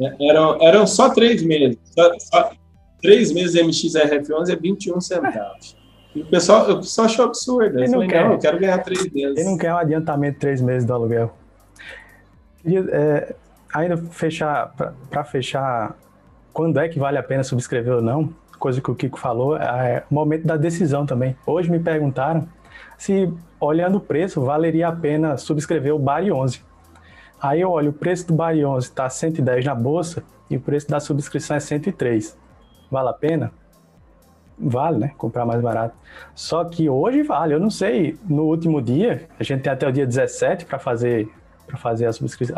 [0.00, 1.78] É, eram, eram só três meses.
[1.84, 2.50] Só, só,
[3.02, 5.77] três meses MXRF11 é 21 centavos.
[6.14, 7.78] O pessoal, o pessoal achou absurdo.
[7.78, 9.38] Ele não, falei, quer, não, eu quero ganhar três meses.
[9.38, 11.34] Ele não quer um adiantamento de três meses do aluguel.
[12.64, 13.34] é,
[13.72, 14.74] ainda fechar,
[15.10, 15.96] para fechar,
[16.52, 20.04] quando é que vale a pena subscrever ou não, coisa que o Kiko falou, é
[20.10, 21.36] o momento da decisão também.
[21.46, 22.48] Hoje me perguntaram
[22.96, 26.60] se, olhando o preço, valeria a pena subscrever o Bari 11.
[27.40, 30.88] Aí eu olho, o preço do Bari 11 está 110 na bolsa e o preço
[30.88, 32.36] da subscrição é 103.
[32.90, 33.52] Vale a pena?
[34.60, 35.12] Vale, né?
[35.16, 35.94] Comprar mais barato.
[36.34, 39.92] Só que hoje vale, eu não sei, no último dia, a gente tem até o
[39.92, 41.28] dia 17 para fazer
[41.68, 42.56] para fazer a subscrição,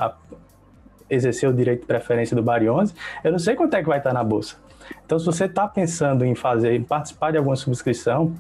[1.11, 2.95] exercer o direito de preferência do Bari 11,
[3.25, 4.57] eu não sei quanto é que vai estar na bolsa.
[5.05, 8.33] Então, se você está pensando em fazer, em participar de alguma subscrição,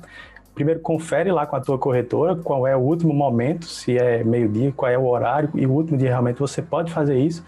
[0.55, 4.73] primeiro confere lá com a tua corretora qual é o último momento, se é meio-dia,
[4.73, 7.45] qual é o horário e o último dia realmente você pode fazer isso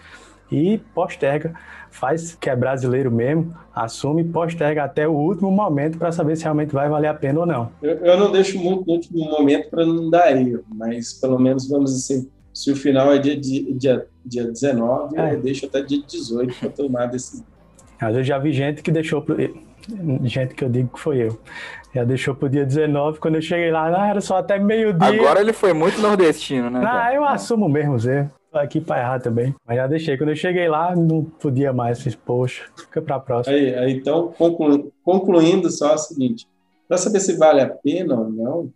[0.51, 1.55] e posterga,
[1.93, 6.43] faz que é brasileiro mesmo, assume e posterga até o último momento para saber se
[6.43, 7.71] realmente vai valer a pena ou não.
[7.83, 11.69] Eu, eu não deixo muito no último momento para não dar erro, mas pelo menos
[11.69, 15.35] vamos assim, se o final é dia, dia, dia 19, é.
[15.35, 17.45] eu deixo até dia 18 para tomar a decisão.
[18.01, 19.37] Mas eu já vi gente que deixou pro...
[20.25, 21.39] gente que eu digo que foi eu.
[21.95, 25.09] Já deixou pro dia 19, quando eu cheguei lá, não, era só até meio-dia.
[25.09, 26.83] Agora ele foi muito nordestino, né?
[26.85, 28.42] Ah, eu assumo mesmo os erros.
[28.53, 29.55] Aqui para errar também.
[29.67, 30.17] Mas já deixei.
[30.17, 32.03] Quando eu cheguei lá, não podia mais.
[32.03, 33.57] Fiz, poxa, fica para a próxima.
[33.57, 34.93] Aí, aí, então, conclu...
[35.03, 36.47] concluindo só o seguinte:
[36.87, 38.73] para saber se vale a pena ou não,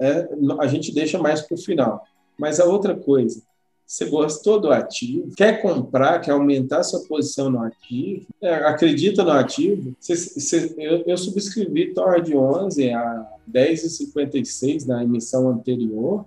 [0.00, 0.28] é,
[0.60, 2.02] a gente deixa mais para o final.
[2.38, 3.42] Mas a outra coisa,
[3.86, 9.30] você gostou do ativo, quer comprar, quer aumentar sua posição no ativo, é, acredita no
[9.30, 9.94] ativo.
[10.00, 16.26] Você, você, eu, eu, subscrevi Tord 11 a 10,56 na emissão anterior,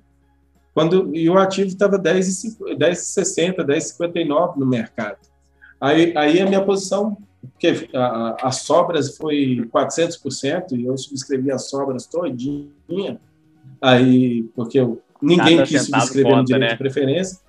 [0.79, 5.17] quando, e o ativo estava 10,60, 10,59 no mercado.
[5.79, 7.17] Aí, aí a minha posição,
[7.51, 7.89] porque
[8.41, 13.19] as sobras foi 400%, e eu subscrevi as sobras todinha,
[13.81, 16.71] aí, porque eu ninguém Cada quis subscrever no direito né?
[16.71, 17.39] de preferência.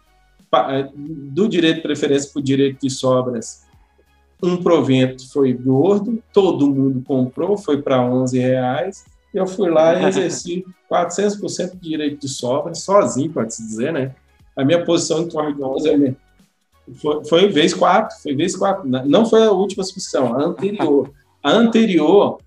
[0.52, 3.64] Eh, do direito de preferência para o direito de sobras,
[4.42, 9.04] um provento foi gordo, todo mundo comprou, foi para 11 reais.
[9.32, 14.14] Eu fui lá e exerci 400% de direito de sobras, sozinho, pode-se dizer, né?
[14.56, 16.14] A minha posição em torno de 11 é
[16.94, 18.88] foi, foi vez 4, foi vez 4.
[19.06, 21.12] Não foi a última subscrição, a anterior.
[21.42, 22.38] A anterior,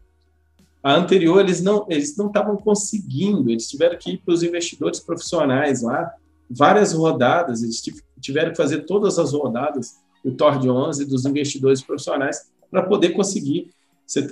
[0.84, 5.00] a anterior eles não eles não estavam conseguindo, eles tiveram que ir para os investidores
[5.00, 6.14] profissionais lá,
[6.50, 7.82] várias rodadas, eles
[8.20, 13.12] tiveram que fazer todas as rodadas, o TOR de 11 dos investidores profissionais para poder
[13.12, 13.72] conseguir.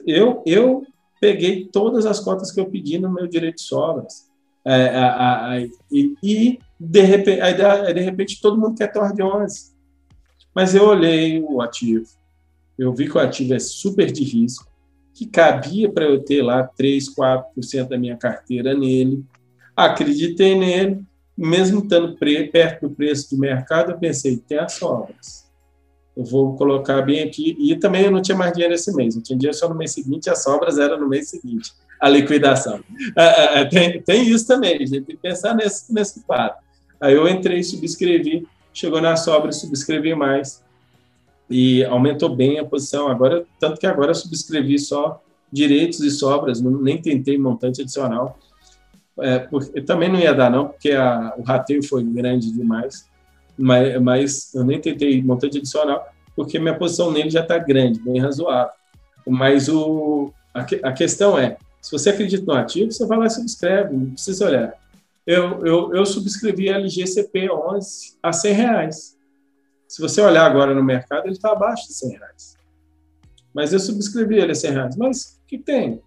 [0.06, 0.86] Eu eu
[1.22, 4.28] peguei todas as cotas que eu pedi no meu direito de sobras.
[4.65, 5.61] É, a, a,
[5.91, 9.72] e, e, de repente, aí, de repente todo mundo quer TOR de 11.
[10.53, 12.05] Mas eu olhei o ativo,
[12.78, 14.69] eu vi que o ativo é super de risco,
[15.13, 19.24] que cabia para eu ter lá 3, 4% da minha carteira nele.
[19.76, 21.03] Acreditei nele,
[21.38, 25.41] mesmo estando perto do preço do mercado, eu pensei, tem as sobras.
[26.16, 27.55] Eu vou colocar bem aqui.
[27.59, 29.16] E também eu não tinha mais dinheiro esse mês.
[29.16, 32.82] Eu tinha dinheiro só no mês seguinte, as sobras eram no mês seguinte, a liquidação.
[33.18, 36.62] É, é, é, tem, tem isso também, a gente tem que pensar nesse, nesse fato.
[36.99, 40.64] Aí eu entrei, subscrevi, chegou na sobra, subscrevi mais
[41.49, 43.07] e aumentou bem a posição.
[43.07, 48.39] Agora, tanto que agora eu subscrevi só direitos e sobras, nem tentei montante adicional.
[49.20, 53.05] É, porque, também não ia dar, não, porque a, o rateio foi grande demais,
[53.58, 58.20] mas, mas eu nem tentei montante adicional, porque minha posição nele já está grande, bem
[58.20, 58.74] razoável.
[59.28, 63.30] Mas o, a, a, questão é, se você acredita no ativo, você vai lá e
[63.30, 64.74] subscreve, não precisa olhar.
[65.26, 69.18] Eu, eu, eu subscrevi a LGCP 11 a 100 reais.
[69.88, 72.58] Se você olhar agora no mercado, ele está abaixo de 100 reais.
[73.54, 74.97] Mas eu subscrevi ele a 100 reais.
[74.97, 76.02] Mas o que tem?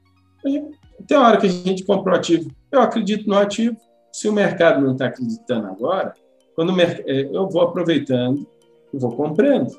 [1.06, 2.50] Tem hora que a gente compra o ativo.
[2.72, 3.76] Eu acredito no ativo.
[4.12, 6.14] Se o mercado não está acreditando agora,
[6.54, 8.46] quando é, eu vou aproveitando
[8.92, 9.72] e vou comprando.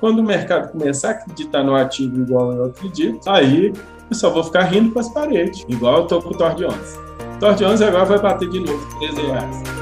[0.00, 3.72] Quando o mercado começar a acreditar no ativo igual eu acredito, aí
[4.10, 6.64] eu só vou ficar rindo com as paredes, igual eu estou com o Tor de
[6.64, 6.76] 11.
[7.36, 9.77] O Tor de 11 agora vai bater de novo 13 reais.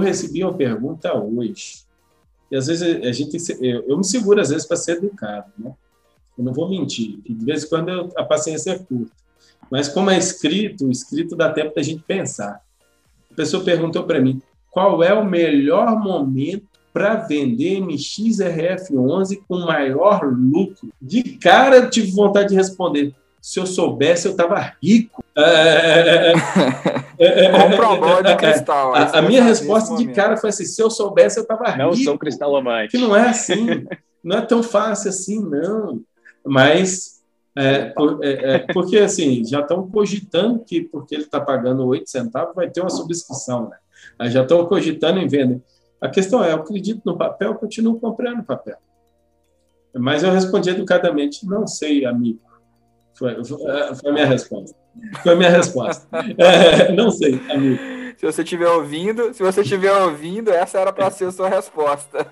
[0.00, 1.84] Recebi uma pergunta hoje.
[2.50, 5.72] E às vezes a gente, eu, me seguro às vezes para ser educado, né?
[6.36, 7.18] Eu não vou mentir.
[7.24, 9.12] De vez em quando eu, a paciência é curta.
[9.70, 12.60] Mas como é escrito, o escrito dá tempo da gente pensar.
[13.30, 20.24] A pessoa perguntou para mim: qual é o melhor momento para vender MXRF11 com maior
[20.24, 20.92] lucro?
[21.00, 25.22] De cara eu tive vontade de responder: se eu soubesse, eu estava rico.
[25.36, 26.32] É,
[27.20, 28.94] é, é, Compra uma bola de cristal.
[28.94, 31.78] A, a minha resposta de cara foi assim: se eu soubesse, eu estava rico.
[31.78, 32.92] Não sou cristalomante.
[32.92, 33.84] Que não é assim.
[34.24, 36.00] não é tão fácil assim, não.
[36.44, 37.20] Mas
[37.54, 42.08] é, por, é, é, porque assim, já estão cogitando que porque ele está pagando 8
[42.08, 43.68] centavos, vai ter uma subscrição.
[43.68, 43.76] Né?
[44.18, 45.62] Aí já estão cogitando em venda.
[46.00, 48.78] A questão é, eu acredito no papel, continuo comprando papel.
[49.94, 52.40] Mas eu respondi educadamente, não sei, amigo.
[53.20, 53.58] Foi, foi,
[53.96, 54.76] foi a minha resposta.
[55.22, 56.08] Foi a minha resposta.
[56.38, 57.78] É, não sei, amigo.
[58.16, 62.26] Se você estiver ouvindo, se você estiver ouvindo, essa era para ser a sua resposta.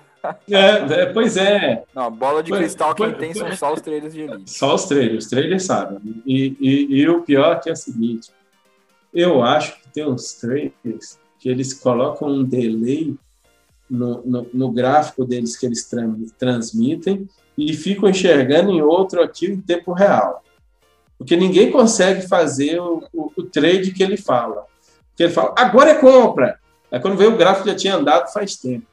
[0.49, 1.83] É, é, pois é.
[1.93, 4.49] Não, bola de cristal quem tem são só os trailers de elite.
[4.49, 5.99] Só os trailers, os trailers sabem.
[6.25, 8.31] E, e, e, o pior é que é o seguinte,
[9.13, 13.15] eu acho que tem uns trailers que eles colocam um delay
[13.89, 15.87] no, no, no gráfico deles que eles
[16.37, 17.27] transmitem
[17.57, 20.43] e ficam enxergando em outro aqui em tempo real.
[21.19, 24.65] Porque ninguém consegue fazer o, o, o trade que ele fala.
[25.09, 26.57] Porque ele fala, agora é compra.
[26.89, 28.87] Aí quando veio o gráfico já tinha andado faz tempo.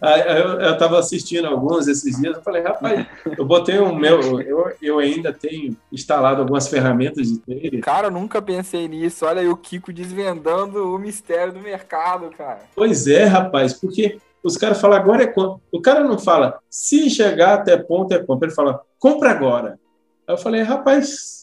[0.00, 0.22] Aí
[0.62, 3.04] eu estava assistindo alguns esses dias, eu falei, rapaz,
[3.36, 7.78] eu botei o meu, eu, eu ainda tenho instalado algumas ferramentas de trade.
[7.78, 9.26] Cara, eu nunca pensei nisso.
[9.26, 12.60] Olha aí o Kiko desvendando o mistério do mercado, cara.
[12.76, 15.60] Pois é, rapaz, porque os caras falam agora é compra.
[15.72, 19.80] O cara não fala se chegar até ponto é compra, ele fala compra agora.
[20.26, 21.41] Aí eu falei, rapaz,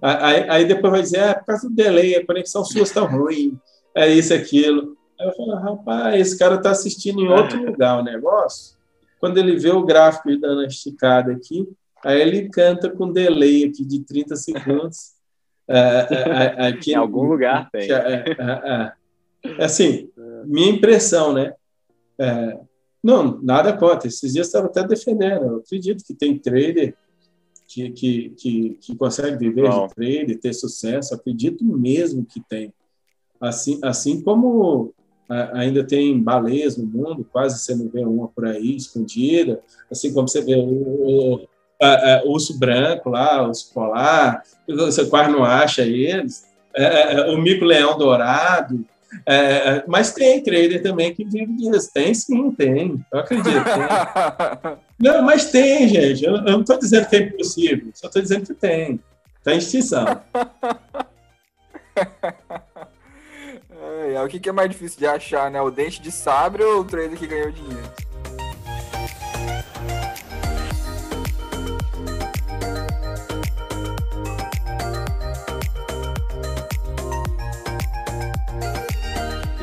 [0.00, 3.58] Aí, aí depois vai dizer, ah, por causa do delay, a conexão sua está ruim,
[3.94, 4.96] é isso, aquilo.
[5.18, 8.76] Aí eu falo, rapaz, esse cara está assistindo em outro lugar o negócio.
[9.18, 11.66] Quando ele vê o gráfico dando a esticada aqui,
[12.04, 15.16] aí ele canta com delay aqui de 30 segundos.
[15.68, 17.90] É, é, é, aqui, em algum lugar tem.
[17.90, 18.92] É,
[19.58, 20.08] assim,
[20.44, 21.54] minha impressão, né?
[23.02, 24.06] não, nada contra.
[24.06, 25.44] Esses dias estava até defendendo.
[25.44, 26.96] Eu acredito que tem trader
[27.66, 29.86] que, que, que, que consegue viver Bom.
[29.86, 32.72] de trade, ter sucesso, acredito mesmo que tem.
[33.40, 34.94] Assim, assim como
[35.54, 39.60] ainda tem baleias no mundo, quase você não vê uma por aí escondida,
[39.90, 41.48] assim como você vê o, o,
[41.82, 47.14] a, a, urso branco lá, o urso polar, você quase não acha eles, é, é,
[47.14, 48.84] é o mico-leão dourado,
[49.24, 51.90] é, mas tem trader também que vive disso.
[51.92, 53.04] Tem sim, tem.
[53.12, 53.64] Eu acredito.
[53.64, 54.76] Tem.
[54.98, 56.24] não, mas tem, gente.
[56.24, 57.90] Eu, eu não estou dizendo que é impossível.
[57.94, 59.00] Só estou dizendo que tem.
[59.38, 60.06] Está em extinção.
[64.14, 65.60] é, o que, que é mais difícil de achar, né?
[65.60, 67.92] O dente de sabre ou o trader que ganhou dinheiro?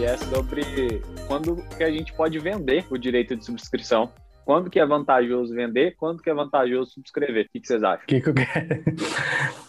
[0.04, 4.12] é sobre quando que a gente pode vender o direito de subscrição.
[4.46, 7.46] Quando que é vantajoso vender, quando que é vantajoso subscrever?
[7.46, 8.06] O que, que vocês acham?
[8.06, 8.34] Que que eu?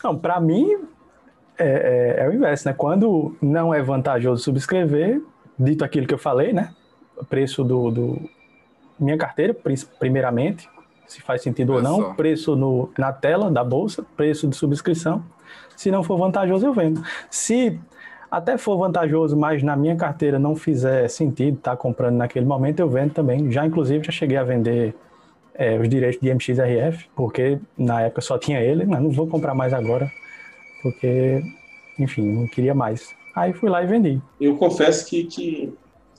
[0.02, 0.76] Não, para mim
[1.56, 2.74] é, é, é, o inverso, né?
[2.74, 5.22] Quando não é vantajoso subscrever,
[5.58, 6.74] dito aquilo que eu falei, né?
[7.28, 8.30] Preço do, do
[8.98, 9.54] minha carteira,
[9.98, 10.68] primeiramente,
[11.06, 15.24] se faz sentido ou não, preço no, na tela da bolsa, preço de subscrição.
[15.76, 17.02] Se não for vantajoso, eu vendo.
[17.30, 17.78] Se
[18.36, 22.80] até for vantajoso, mas na minha carteira não fizer sentido estar tá comprando naquele momento,
[22.80, 23.50] eu vendo também.
[23.50, 24.94] Já, inclusive, já cheguei a vender
[25.54, 29.54] é, os direitos de MXRF, porque na época só tinha ele, mas não vou comprar
[29.54, 30.10] mais agora,
[30.82, 31.42] porque,
[31.98, 33.14] enfim, não queria mais.
[33.36, 34.20] Aí fui lá e vendi.
[34.40, 35.72] Eu confesso que, que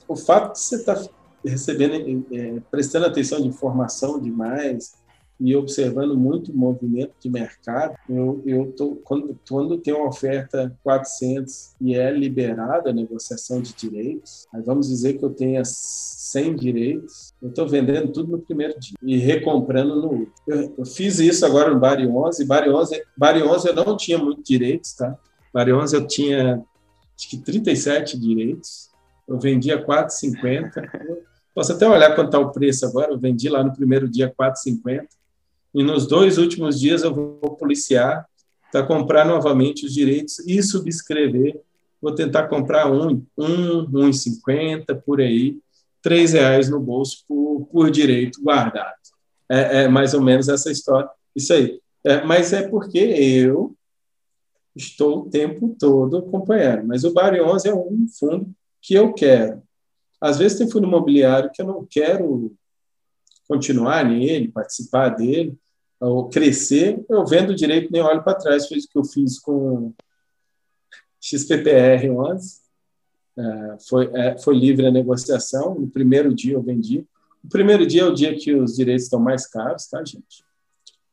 [0.08, 1.08] o fato de você estar tá
[1.44, 4.94] recebendo, é, prestando atenção de informação demais,
[5.38, 11.74] e observando muito movimento de mercado, eu, eu tô, quando, quando tem uma oferta 400
[11.80, 17.34] e é liberada a negociação de direitos, aí vamos dizer que eu tenha 100 direitos,
[17.42, 20.32] eu estou vendendo tudo no primeiro dia e recomprando no último.
[20.46, 24.18] Eu, eu, fiz isso agora no Bari 11, Bari 11, Bari 11 eu não tinha
[24.18, 25.18] muito direitos, tá?
[25.52, 26.64] Bari 11 eu tinha
[27.16, 28.90] acho que 37 direitos,
[29.28, 30.70] eu vendia 4,50.
[31.54, 35.06] Posso até olhar quanto está o preço agora, eu vendi lá no primeiro dia 4,50
[35.76, 38.26] e nos dois últimos dias eu vou policiar
[38.72, 41.60] para comprar novamente os direitos e subscrever.
[42.00, 45.58] Vou tentar comprar um, um, um cinquenta por aí,
[46.00, 48.96] três reais no bolso por, por direito guardado.
[49.50, 51.10] É, é, mais ou menos essa história.
[51.34, 51.78] Isso aí.
[52.02, 53.76] É, mas é porque eu
[54.74, 56.86] estou o tempo todo acompanhando.
[56.86, 58.50] Mas o Bari 11 é um fundo
[58.80, 59.62] que eu quero.
[60.18, 62.56] Às vezes tem fundo imobiliário que eu não quero
[63.46, 65.54] continuar nele, participar dele,
[66.00, 68.68] ou crescer, eu vendo direito nem olho para trás.
[68.68, 69.92] Foi isso que eu fiz com
[71.20, 72.60] XPPR 11.
[73.38, 75.74] É, foi, é, foi livre a negociação.
[75.74, 77.06] No primeiro dia eu vendi.
[77.42, 80.44] O primeiro dia é o dia que os direitos estão mais caros, tá, gente?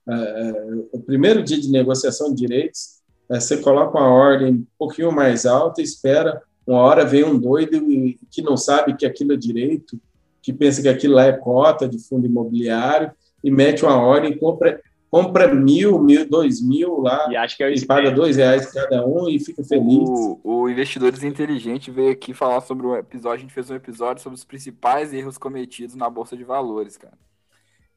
[0.07, 0.53] É, é
[0.91, 5.45] o primeiro dia de negociação de direitos, é, você coloca uma ordem um pouquinho mais
[5.45, 7.81] alta, espera, uma hora vem um doido
[8.29, 9.99] que não sabe que aquilo é direito,
[10.41, 13.11] que pensa que aquilo lá é cota de fundo imobiliário,
[13.43, 17.73] e mete uma ordem, compra, compra mil, mil, dois mil lá, e, acho que é
[17.73, 20.09] e paga dois reais cada um e fica feliz.
[20.09, 24.23] O, o Investidores Inteligentes veio aqui falar sobre um episódio, a gente fez um episódio
[24.23, 27.17] sobre os principais erros cometidos na Bolsa de Valores, cara.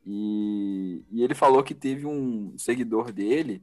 [0.05, 3.63] E, e ele falou que teve um seguidor dele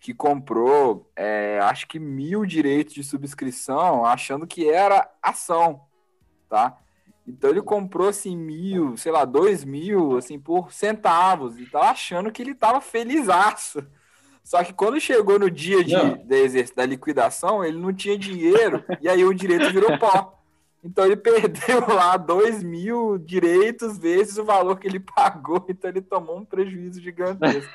[0.00, 5.80] que comprou, é, acho que mil direitos de subscrição, achando que era ação,
[6.48, 6.78] tá?
[7.26, 12.30] Então ele comprou assim mil, sei lá, dois mil, assim, por centavos, e tava achando
[12.30, 13.84] que ele tava felizaço.
[14.44, 19.08] Só que quando chegou no dia de, de, da liquidação, ele não tinha dinheiro, e
[19.08, 20.34] aí o direito virou pó.
[20.84, 26.00] Então ele perdeu lá dois mil direitos vezes o valor que ele pagou, então ele
[26.00, 27.68] tomou um prejuízo gigantesco.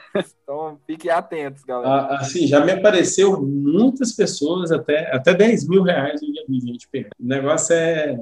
[0.43, 1.89] Então fiquem atentos, galera.
[1.89, 6.61] Ah, assim, já me apareceu muitas pessoas, até, até 10 mil reais eu já vi
[6.61, 7.09] gente perder.
[7.19, 8.17] O negócio é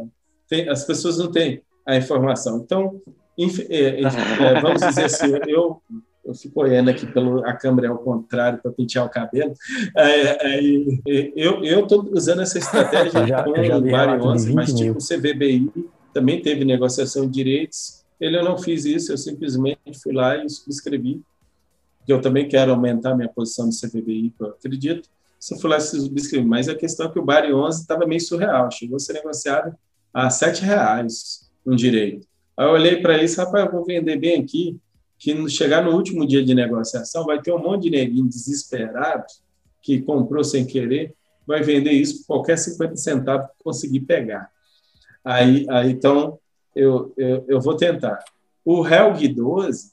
[0.49, 2.57] tem, as pessoas não têm a informação.
[2.57, 3.01] Então,
[3.69, 5.81] é, é, vamos dizer assim, eu,
[6.25, 9.53] eu fico olhando aqui pelo a câmera ao contrário para pentear o cabelo.
[9.95, 15.01] É, é, eu estou usando essa estratégia já, com o Mário 11, mas tipo o
[15.01, 15.71] CVBI
[16.13, 18.03] também teve negociação de direitos.
[18.19, 21.21] Ele eu não fiz isso, eu simplesmente fui lá e subscrevi.
[22.05, 25.07] Eu também quero aumentar minha posição no CVBI, eu acredito.
[25.39, 28.05] Se eu fui lá e subscrevi, mas a questão é que o Bari 11 estava
[28.05, 29.73] meio surreal, chegou a ser negociado
[30.13, 32.27] a sete reais um direito.
[32.57, 34.79] Aí eu olhei para isso, rapaz, eu vou vender bem aqui,
[35.17, 39.25] que chegar no último dia de negociação vai ter um monte de neguinho desesperado
[39.81, 41.13] que comprou sem querer,
[41.45, 44.49] vai vender isso por qualquer 50 centavos que conseguir pegar.
[45.23, 46.39] Aí, aí então,
[46.75, 48.23] eu, eu, eu vou tentar.
[48.63, 49.91] O Helg 12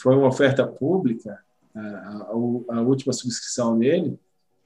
[0.00, 1.38] foi uma oferta pública,
[1.74, 4.18] a, a, a última subscrição nele,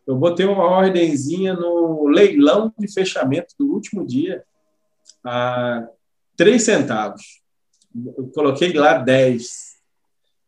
[0.06, 4.44] eu botei uma ordenzinha no leilão de fechamento do último dia
[5.24, 5.86] a
[6.36, 7.22] três centavos.
[8.16, 9.74] Eu coloquei lá 10.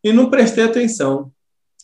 [0.04, 1.32] E não prestei atenção.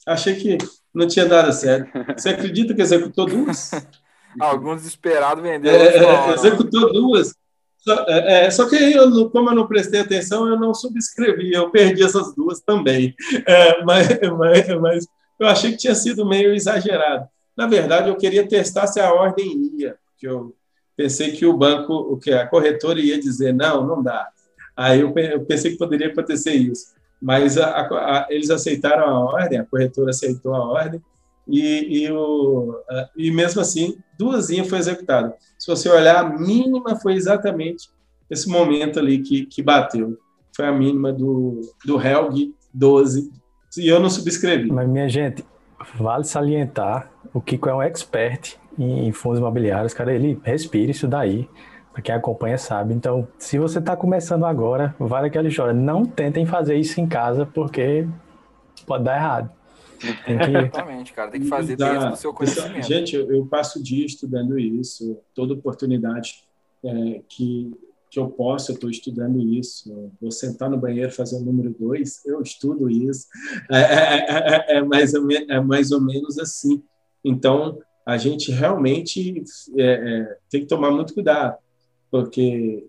[0.07, 0.59] Achei que
[0.93, 1.91] não tinha dado certo.
[2.17, 3.71] Você acredita que executou duas?
[4.41, 5.85] Alguns esperados venderam.
[5.85, 7.35] É, é, executou duas.
[7.79, 11.53] Só, é, é, só que eu, como eu não prestei atenção, eu não subscrevi.
[11.53, 13.15] Eu perdi essas duas também.
[13.47, 14.09] É, mas,
[14.39, 15.07] mas, mas
[15.39, 17.29] eu achei que tinha sido meio exagerado.
[17.57, 20.55] Na verdade, eu queria testar se a ordem ia, porque eu
[20.97, 24.29] pensei que o banco, o que a corretora ia dizer não, não dá.
[24.77, 25.13] Aí eu
[25.47, 30.55] pensei que poderia acontecer isso, mas a, a, eles aceitaram a ordem, a corretora aceitou
[30.55, 31.03] a ordem
[31.47, 32.75] e, e, o,
[33.17, 35.35] e mesmo assim, duasinha foi executada.
[35.59, 37.91] Se você olhar, a mínima foi exatamente
[38.31, 40.17] esse momento ali que, que bateu.
[40.57, 43.31] Foi a mínima do, do Helg 12,
[43.79, 44.71] e eu não subscrevi.
[44.71, 45.45] Mas, minha gente,
[45.99, 51.09] vale salientar o Kiko é um expert em, em fundos imobiliários, cara, ele respira isso
[51.09, 51.49] daí.
[51.93, 52.95] Para quem acompanha sabe.
[52.95, 55.75] Então, se você está começando agora, vale aquela história.
[55.75, 58.09] Não tentem fazer isso em casa, porque
[58.87, 59.51] pode dar errado.
[60.25, 60.45] Tem que...
[60.57, 61.31] Exatamente, cara.
[61.31, 62.87] Tem que fazer dentro do seu conhecimento.
[62.87, 65.19] Gente, eu, eu passo o dia estudando isso.
[65.35, 66.45] Toda oportunidade
[66.83, 67.71] é, que,
[68.11, 70.11] que eu posso, eu estou estudando isso.
[70.21, 73.27] Vou sentar no banheiro fazer o número dois, eu estudo isso.
[73.71, 76.83] É, é, é, é mais, ou é mais ou menos assim.
[77.25, 79.45] Então, a gente realmente
[80.51, 81.57] tem que tomar muito cuidado
[82.11, 82.87] porque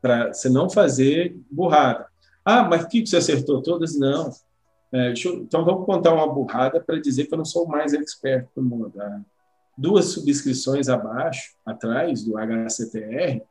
[0.00, 2.06] para você não fazer burrada.
[2.44, 3.98] Ah, mas que você acertou todas?
[3.98, 4.30] Não.
[4.90, 8.46] É, eu, então, vamos contar uma burrada para dizer que eu não sou mais expert
[8.56, 8.92] do mundo.
[8.98, 9.20] Ah,
[9.76, 13.42] duas subscrições abaixo, atrás do HCTR,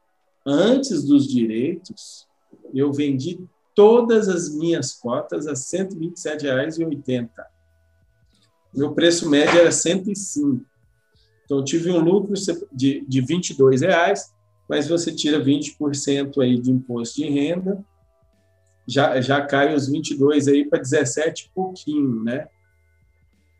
[0.45, 2.27] antes dos direitos,
[2.73, 3.39] eu vendi
[3.75, 7.29] todas as minhas cotas a R$ 127,80.
[8.77, 10.65] Meu preço médio era 105.
[11.43, 12.33] Então, eu tive um lucro
[12.71, 17.83] de, de R$ 22,00 mas você tira 20% aí de imposto de renda,
[18.85, 22.47] já, já cai os 22 aí para 17 pouquinho, né?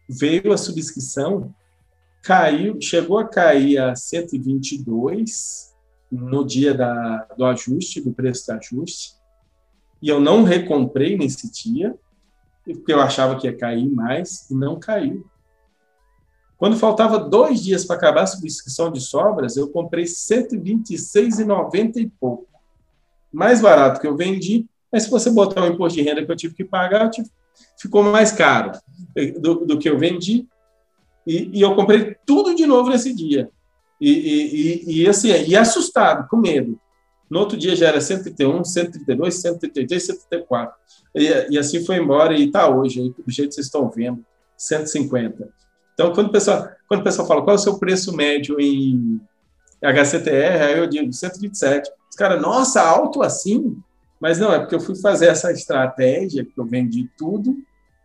[0.10, 1.54] Veio a subscrição,
[2.24, 5.76] caiu, chegou a cair a 122
[6.12, 9.16] no dia da, do ajuste, do preço do ajuste,
[10.02, 11.98] e eu não recomprei nesse dia,
[12.76, 15.26] porque eu achava que ia cair mais, e não caiu.
[16.58, 22.08] Quando faltava dois dias para acabar a subscrição de sobras, eu comprei R$ 126,90 e
[22.20, 22.48] pouco.
[23.32, 26.36] Mais barato que eu vendi, mas se você botar o imposto de renda que eu
[26.36, 27.30] tive que pagar, tive,
[27.80, 28.72] ficou mais caro
[29.40, 30.48] do, do que eu vendi.
[31.26, 33.52] E, e, eu comprei tudo de novo nesse dia.
[34.00, 36.80] E, e, e, assim, e assustado, com medo.
[37.30, 40.76] No outro dia já era 131, 132, 133, 134.
[41.16, 44.24] E, e assim foi embora e está hoje, do jeito que vocês estão vendo,
[44.58, 45.50] 150.
[45.94, 49.20] Então, quando o pessoal, quando o pessoal fala qual é o seu preço médio em
[49.82, 51.90] HCTR, aí eu digo 127.
[52.10, 53.78] Os caras, nossa, alto assim?
[54.20, 57.58] Mas não, é porque eu fui fazer essa estratégia, que eu vendi tudo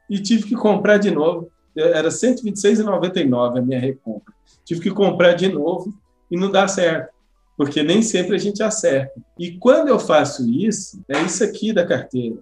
[0.08, 1.50] e tive que comprar de novo.
[1.74, 4.34] Era R$ 126,99 a minha recompra.
[4.64, 5.92] Tive que comprar de novo
[6.30, 7.12] e não dá certo,
[7.56, 9.12] porque nem sempre a gente acerta.
[9.38, 12.38] E quando eu faço isso, é isso aqui da carteira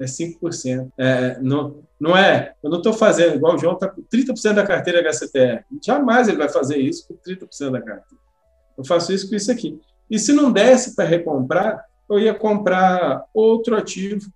[0.00, 0.90] é 5%.
[0.96, 4.66] É, não, não é, eu não estou fazendo, igual o João está com 30% da
[4.66, 5.64] carteira HCTR.
[5.84, 8.22] Jamais ele vai fazer isso com 30% da carteira.
[8.76, 9.78] Eu faço isso com isso aqui.
[10.10, 14.32] E se não desse para recomprar, eu ia comprar outro ativo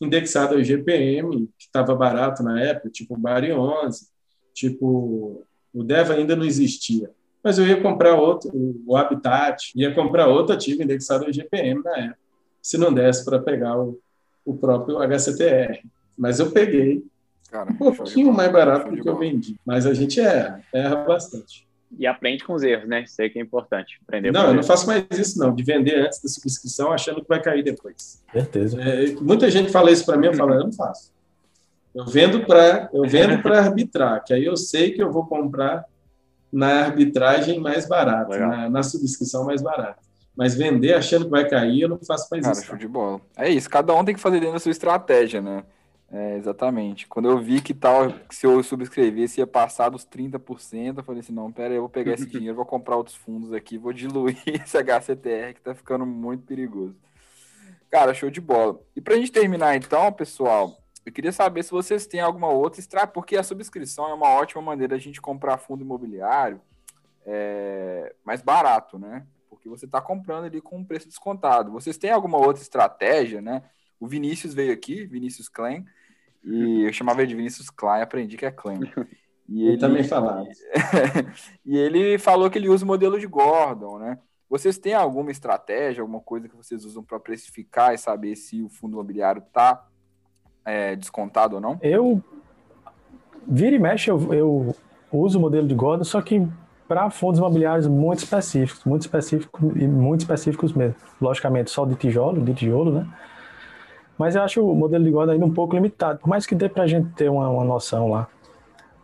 [0.00, 4.08] indexado ao IGPM, que estava barato na época, tipo o Bari 11,
[4.54, 7.10] tipo o DEVA ainda não existia.
[7.44, 8.50] Mas eu ia comprar outro,
[8.86, 12.18] o Habitat, ia comprar outro ativo indexado ao IGPM na época,
[12.62, 14.00] se não desse para pegar o,
[14.46, 15.82] o próprio HCTR.
[16.16, 17.04] Mas eu peguei
[17.50, 19.56] Cara, um pouquinho mais barato do que eu vendi.
[19.64, 21.66] Mas a gente erra, erra bastante.
[21.96, 23.02] E aprende com os erros, né?
[23.02, 24.00] Isso aí que é importante.
[24.02, 27.28] Aprender não, eu não faço mais isso, não, de vender antes da subscrição achando que
[27.28, 28.22] vai cair depois.
[28.32, 28.80] Certeza.
[28.80, 31.12] É, muita gente fala isso para mim, eu falo, eu não faço.
[31.94, 35.84] Eu vendo para eu vendo para arbitrar, que aí eu sei que eu vou comprar
[36.54, 39.98] na arbitragem mais barata, na, na, subscrição mais barata.
[40.36, 42.66] Mas vender achando que vai cair, eu não faço mais Cara, isso.
[42.66, 43.20] Show de bola.
[43.36, 45.64] É isso, cada um tem que fazer dentro da sua estratégia, né?
[46.12, 47.08] É, exatamente.
[47.08, 51.20] Quando eu vi que tal, que se eu subscrevesse ia passar dos 30%, eu falei
[51.20, 53.92] assim, não, pera aí, eu vou pegar esse dinheiro, vou comprar outros fundos aqui, vou
[53.92, 56.94] diluir esse HCTR que tá ficando muito perigoso.
[57.90, 58.80] Cara, show de bola.
[58.94, 63.12] E pra gente terminar então, pessoal, eu queria saber se vocês têm alguma outra estratégia,
[63.12, 66.60] porque a subscrição é uma ótima maneira de a gente comprar fundo imobiliário
[67.26, 69.26] é, mais barato, né?
[69.64, 71.72] porque você está comprando ali com um preço descontado.
[71.72, 73.62] Vocês têm alguma outra estratégia, né?
[73.98, 75.84] O Vinícius veio aqui, Vinícius Klein,
[76.42, 78.80] e eu chamava ele de Vinícius Klein, aprendi que é Klein.
[79.46, 80.48] E ele também falava.
[81.66, 84.18] e ele falou que ele usa o modelo de Gordon, né?
[84.48, 88.70] Vocês têm alguma estratégia, alguma coisa que vocês usam para precificar e saber se o
[88.70, 89.86] fundo imobiliário está
[90.64, 91.78] é, descontado ou não?
[91.82, 92.22] Eu
[93.46, 94.76] vira e mexe, eu, eu
[95.12, 96.46] uso o modelo de Gordon, só que
[96.88, 100.96] para fundos imobiliários muito específicos, muito específicos e muito específicos mesmo.
[101.20, 103.06] Logicamente, só de tijolo, de tijolo, né?
[104.18, 106.68] Mas eu acho o modelo de Gordon ainda um pouco limitado, por mais que dê
[106.68, 108.28] para a gente ter uma, uma noção lá.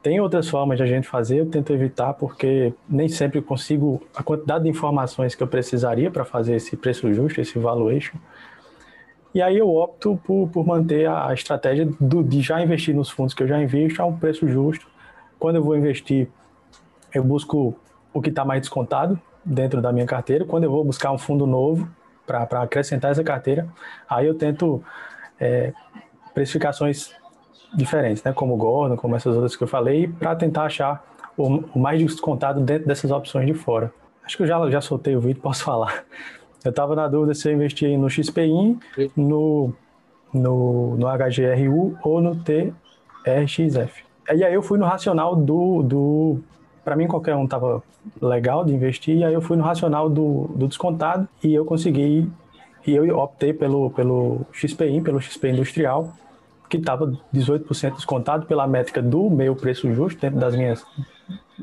[0.03, 4.01] Tem outras formas de a gente fazer, eu tento evitar, porque nem sempre eu consigo
[4.15, 8.16] a quantidade de informações que eu precisaria para fazer esse preço justo, esse valuation.
[9.35, 13.32] E aí eu opto por, por manter a, estratégia do, de já investir nos fundos
[13.32, 14.86] que eu já invisto a um preço justo,
[15.39, 16.28] quando eu vou investir,
[17.15, 17.74] eu busco
[18.12, 20.44] o que está mais descontado dentro da minha carteira.
[20.44, 21.89] Quando eu vou buscar um fundo novo
[22.27, 23.69] para acrescentar essa carteira,
[24.09, 24.82] aí eu tento
[25.39, 25.73] é,
[26.35, 27.12] precificações
[27.74, 28.32] diferentes, né?
[28.32, 31.05] Como o Gordon, como essas outras que eu falei, para tentar achar
[31.36, 33.93] o, o, mais descontado dentro dessas opções de fora.
[34.24, 36.05] Acho que eu já, já soltei o vídeo, posso falar.
[36.65, 38.78] Eu estava na dúvida se eu investia no XPIN,
[39.16, 39.73] no,
[40.32, 44.05] no, no HGRU ou no TRXF.
[44.32, 46.41] E aí eu fui no racional do, do
[46.85, 47.82] para mim qualquer um tava
[48.20, 52.31] legal de investir, e aí eu fui no racional do, do descontado e eu consegui,
[52.87, 56.12] e eu optei pelo, pelo XPI, pelo XP Industrial,
[56.69, 60.85] que estava 18% descontado pela métrica do meu preço justo, dentro das minhas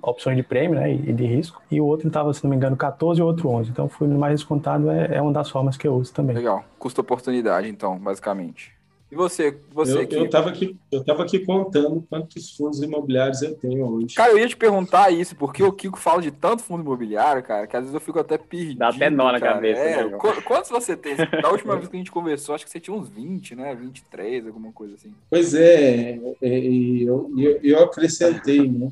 [0.01, 2.75] opções de prêmio né, e de risco, e o outro estava, se não me engano,
[2.75, 3.69] 14 e o outro 11.
[3.69, 6.35] Então, fui no mais descontado, é, é uma das formas que eu uso também.
[6.35, 6.63] Legal.
[6.79, 8.77] Custo-oportunidade, então, basicamente.
[9.09, 13.55] E você, você eu, eu tava aqui, eu tava aqui contando quantos fundos imobiliários eu
[13.55, 14.13] tenho hoje.
[14.13, 17.65] Cara, eu ia te perguntar isso, porque o Kiko fala de tanto fundo imobiliário, cara,
[17.65, 18.79] que às vezes eu fico até perdido.
[18.79, 19.53] Dá até nó na cara.
[19.53, 19.79] cabeça.
[19.79, 21.15] É, né, quantos você tem?
[21.41, 23.73] Da última vez que a gente conversou, acho que você tinha uns 20, né?
[23.75, 25.13] 23, alguma coisa assim.
[25.29, 28.91] Pois é, é eu, eu, eu acrescentei, né?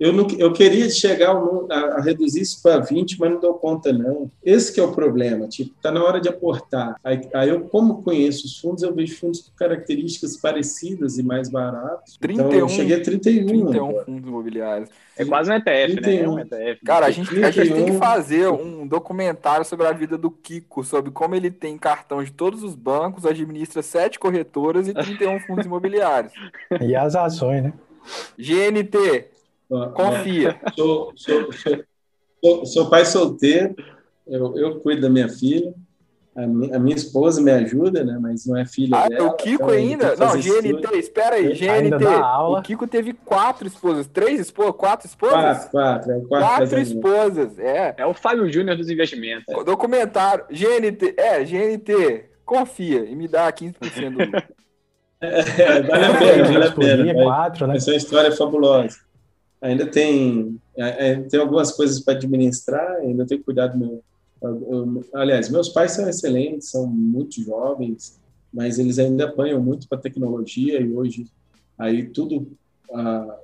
[0.00, 3.92] Eu, não, eu queria chegar a, a, reduzir isso para 20, mas não dou conta,
[3.92, 4.30] não.
[4.42, 5.46] Esse que é o problema.
[5.46, 6.96] Tipo, está na hora de aportar.
[7.04, 11.50] Aí, aí, eu, como conheço os fundos, eu vejo fundos com características parecidas e mais
[11.50, 12.16] baratos.
[12.16, 13.46] 31, então, eu cheguei a 31.
[13.46, 14.04] 31 agora.
[14.06, 14.88] fundos imobiliários.
[15.18, 16.10] É quase um ETF, 31.
[16.10, 16.22] né?
[16.22, 16.84] É um ETF.
[16.86, 20.82] Cara, a gente, a gente tem que fazer um documentário sobre a vida do Kiko,
[20.82, 25.66] sobre como ele tem cartão de todos os bancos, administra sete corretoras e 31 fundos
[25.66, 26.32] imobiliários.
[26.80, 27.72] E as ações, né?
[28.38, 29.26] GNT,
[29.94, 30.60] Confia.
[30.74, 33.76] Sou, sou, sou, sou, pai solteiro,
[34.26, 35.72] eu, eu cuido da minha filha.
[36.34, 38.16] A minha, a minha, esposa me ajuda, né?
[38.20, 39.28] Mas não é filha ah, dela.
[39.28, 40.16] O Kiko então ainda?
[40.16, 42.04] Não, GNT, espera aí, GNT.
[42.48, 45.68] O Kiko teve quatro esposas, três esposas, quatro esposas?
[45.68, 46.12] Quatro, quatro.
[46.12, 47.94] É quatro, quatro esposas, é.
[47.98, 49.44] É o Fábio Júnior dos investimentos.
[49.48, 49.64] É.
[49.64, 53.74] Documentário, GNT, é, GNT, confia e me dá 15%
[54.10, 54.36] do...
[55.20, 57.24] é, vale a pena, vale a pena.
[57.24, 57.76] Quatro, né?
[57.76, 59.09] Essa história é fabulosa
[59.60, 64.04] ainda tem, é, é, tem algumas coisas para administrar, ainda tenho que cuidar do meu.
[64.42, 68.18] Eu, aliás, meus pais são excelentes, são muito jovens,
[68.52, 71.26] mas eles ainda apanham muito para tecnologia e hoje
[71.78, 72.50] aí tudo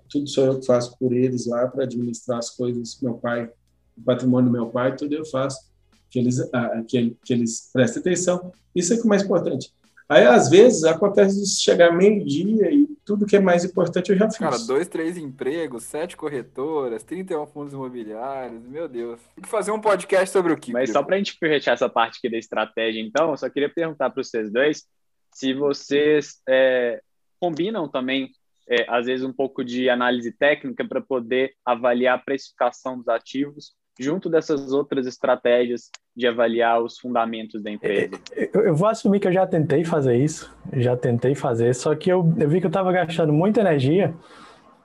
[0.09, 3.49] tudo sou eu que faço por eles lá para administrar as coisas meu pai
[3.97, 5.71] o patrimônio do meu pai tudo eu faço
[6.11, 6.41] que eles
[6.89, 9.71] que, que eles prestem atenção isso é o é mais importante
[10.09, 14.27] Aí, às vezes, acontece de chegar meio-dia e tudo que é mais importante eu já
[14.29, 14.37] fiz.
[14.37, 19.21] Cara, dois, três empregos, sete corretoras, 31 fundos imobiliários, meu Deus.
[19.37, 20.73] Tem que fazer um podcast sobre o que.
[20.73, 23.73] Mas só para a gente fechar essa parte aqui da estratégia, então, eu só queria
[23.73, 24.85] perguntar para vocês dois
[25.33, 27.01] se vocês é,
[27.39, 28.33] combinam também,
[28.69, 33.73] é, às vezes, um pouco de análise técnica para poder avaliar a precificação dos ativos
[33.99, 38.19] junto dessas outras estratégias de avaliar os fundamentos da empresa?
[38.33, 42.11] Eu, eu, vou assumir que eu já tentei fazer isso, já tentei fazer, só que
[42.11, 44.15] eu, eu vi que eu estava gastando muita energia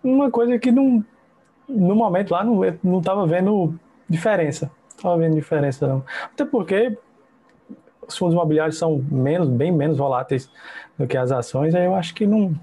[0.04, 1.04] uma coisa que não,
[1.68, 3.76] no momento lá não, não estava vendo
[4.10, 6.04] diferença, estava vendo diferença não.
[6.26, 6.98] Até porque
[8.08, 10.50] os fundos imobiliários são menos, bem menos voláteis
[10.98, 12.54] do que as ações, aí eu acho que não,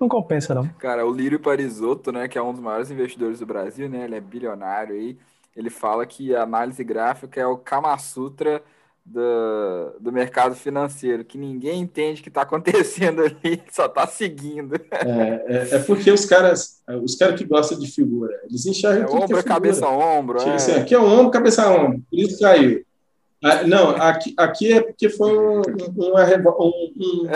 [0.00, 0.68] não compensa, não.
[0.78, 4.16] Cara, o Lírio Parisotto, né, que é um dos maiores investidores do Brasil, né, ele
[4.16, 5.16] é bilionário aí,
[5.56, 8.62] ele fala que a análise gráfica é o Kama Sutra
[9.04, 14.76] do, do mercado financeiro, que ninguém entende o que está acontecendo ali, só está seguindo.
[14.90, 19.06] É, é, é, porque os caras, os caras que gostam de figura, eles enxergam é,
[19.06, 20.38] tudo ombro, que é cabeça, ombro.
[20.38, 20.54] Tipo, é.
[20.54, 22.84] Assim, aqui é o ombro, cabeça, ombro, por isso caiu.
[23.44, 25.62] Ah, não, aqui, aqui é porque foi um,
[25.98, 26.12] um,
[26.60, 27.28] um,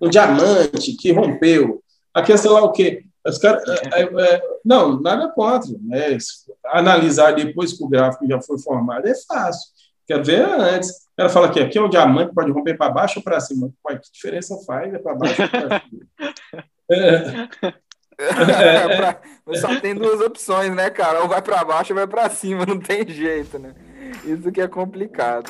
[0.00, 1.82] um diamante que rompeu.
[2.14, 3.04] Aqui é sei lá o quê.
[3.28, 3.62] Os cara,
[3.94, 5.70] é, é, é, não, nada contra.
[5.82, 6.16] Né?
[6.66, 9.70] Analisar depois que o gráfico já foi formado é fácil.
[10.06, 11.06] Quer ver antes.
[11.16, 13.70] Ela fala que aqui é um diamante, pode romper para baixo ou para cima.
[13.86, 14.94] Que diferença faz?
[14.94, 17.48] É para baixo ou para cima?
[18.20, 19.20] É, pra,
[19.54, 21.22] só tem duas opções, né, cara?
[21.22, 23.72] Ou vai para baixo ou vai para cima, não tem jeito, né?
[24.24, 25.48] Isso que é complicado.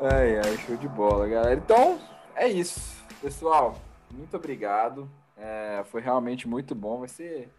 [0.00, 1.60] Ai, ai, show de bola, galera.
[1.62, 1.98] Então,
[2.34, 3.04] é isso.
[3.20, 3.78] Pessoal,
[4.10, 5.08] muito obrigado.
[5.36, 7.00] É, foi realmente muito bom.
[7.00, 7.50] Vai ser,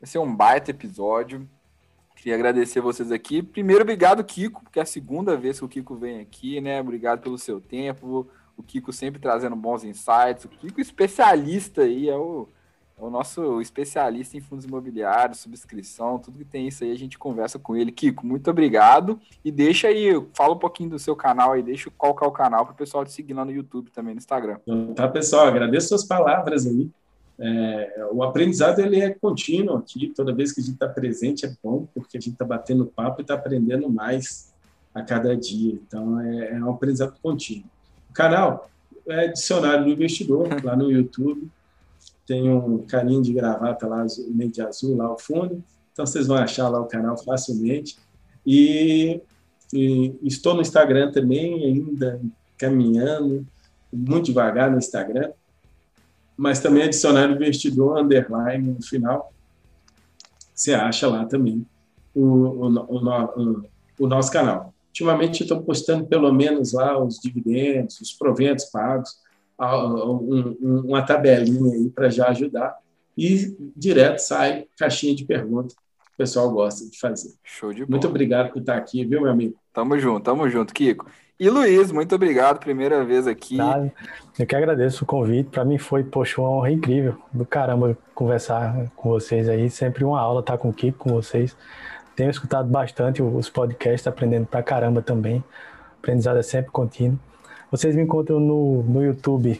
[0.00, 1.48] vai ser um baita episódio.
[2.16, 3.40] Queria agradecer vocês aqui.
[3.40, 6.80] Primeiro, obrigado, Kiko, porque é a segunda vez que o Kiko vem aqui, né?
[6.80, 8.28] Obrigado pelo seu tempo.
[8.56, 10.44] O Kiko sempre trazendo bons insights.
[10.44, 12.48] O Kiko especialista aí, é o,
[13.02, 17.58] o nosso especialista em fundos imobiliários, subscrição, tudo que tem isso aí, a gente conversa
[17.58, 17.90] com ele.
[17.90, 19.18] Kiko, muito obrigado.
[19.44, 22.30] E deixa aí, fala um pouquinho do seu canal aí, deixa qual que é o
[22.30, 24.58] canal para o pessoal te seguir lá no YouTube também, no Instagram.
[24.62, 26.88] Então, tá, pessoal, agradeço suas palavras aí.
[27.40, 31.52] É, o aprendizado ele é contínuo aqui, toda vez que a gente está presente é
[31.60, 34.52] bom, porque a gente está batendo papo e está aprendendo mais
[34.94, 35.72] a cada dia.
[35.72, 37.68] Então, é, é um aprendizado contínuo.
[38.08, 38.70] O canal
[39.08, 41.50] é Dicionário do Investidor, lá no YouTube
[42.26, 45.62] tem um carinho de gravata lá, meio de azul lá ao fundo.
[45.92, 47.96] Então vocês vão achar lá o canal facilmente.
[48.46, 49.20] E,
[49.72, 52.20] e estou no Instagram também, ainda
[52.56, 53.46] caminhando,
[53.92, 55.30] muito devagar no Instagram,
[56.36, 59.32] mas também adicionar o investidor underline no final.
[60.54, 61.66] Você acha lá também
[62.14, 63.64] o, o, o,
[63.98, 64.72] o nosso canal.
[64.88, 69.21] Ultimamente estou postando pelo menos lá os dividendos, os proventos pagos
[69.62, 72.76] um, uma tabelinha aí para já ajudar.
[73.16, 77.32] E direto sai caixinha de perguntas que o pessoal gosta de fazer.
[77.44, 77.90] Show de bola.
[77.90, 79.54] Muito obrigado por estar aqui, viu, meu amigo?
[79.72, 81.06] Tamo junto, tamo junto, Kiko.
[81.38, 83.58] E Luiz, muito obrigado, primeira vez aqui.
[84.38, 85.50] eu que agradeço o convite.
[85.50, 89.68] Para mim foi, poxa, uma honra incrível do caramba conversar com vocês aí.
[89.68, 91.56] Sempre uma aula estar com o Kiko, com vocês.
[92.14, 95.38] Tenho escutado bastante os podcasts, aprendendo pra caramba também.
[95.38, 95.44] O
[95.98, 97.18] aprendizado é sempre contínuo.
[97.72, 99.58] Vocês me encontram no, no YouTube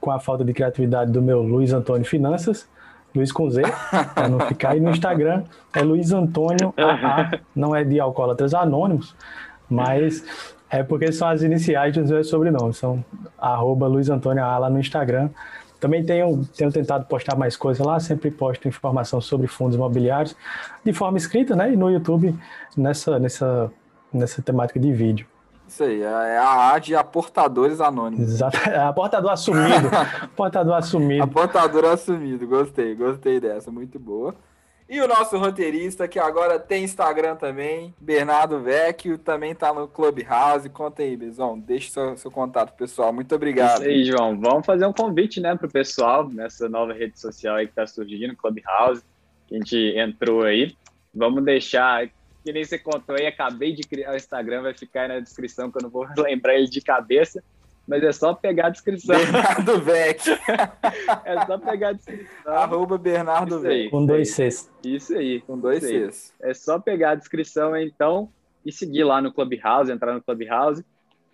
[0.00, 2.68] com a falta de criatividade do meu Luiz Antônio Finanças,
[3.14, 3.62] Luiz com Z,
[4.16, 4.76] para não ficar.
[4.76, 9.14] E no Instagram é Luiz Antônio AA, não é de Alcoólatras Anônimos,
[9.70, 10.24] mas
[10.68, 13.04] é porque são as iniciais dos meus sobrenomes, são
[13.38, 15.30] arroba Luiz Antônio AA lá no Instagram.
[15.78, 20.34] Também tenho, tenho tentado postar mais coisas lá, sempre posto informação sobre fundos imobiliários
[20.84, 21.72] de forma escrita, né?
[21.72, 22.36] E no YouTube
[22.76, 23.70] nessa, nessa,
[24.12, 25.29] nessa temática de vídeo.
[25.70, 28.28] Isso aí, é a A de aportadores anônimos.
[28.28, 29.88] Exato, é aportador assumido.
[30.20, 31.22] aportador assumido.
[31.22, 34.34] Aportador assumido, gostei, gostei dessa, muito boa.
[34.88, 40.68] E o nosso roteirista, que agora tem Instagram também, Bernardo Vecchio, também tá no Clubhouse.
[40.68, 43.12] Conta aí, Bezão, deixa seu, seu contato pessoal.
[43.12, 43.82] Muito obrigado.
[43.82, 44.40] Isso aí, João.
[44.40, 48.34] Vamos fazer um convite, né, pro pessoal nessa nova rede social aí que tá surgindo,
[48.34, 49.04] Clubhouse,
[49.46, 50.74] que a gente entrou aí.
[51.14, 52.10] Vamos deixar
[52.44, 55.70] que nem você contou aí, acabei de criar o Instagram, vai ficar aí na descrição,
[55.70, 57.42] que eu não vou lembrar ele de cabeça,
[57.86, 59.16] mas é só pegar a descrição.
[59.16, 60.22] Bernardo Vec.
[61.24, 62.52] é só pegar a descrição.
[62.52, 63.90] Arroba Bernardo Vec.
[63.90, 64.70] Com dois Cs.
[64.84, 65.40] Isso aí.
[65.40, 66.32] Com dois Cs.
[66.40, 68.30] É só pegar a descrição, então,
[68.64, 70.84] e seguir lá no Clubhouse, entrar no Clubhouse,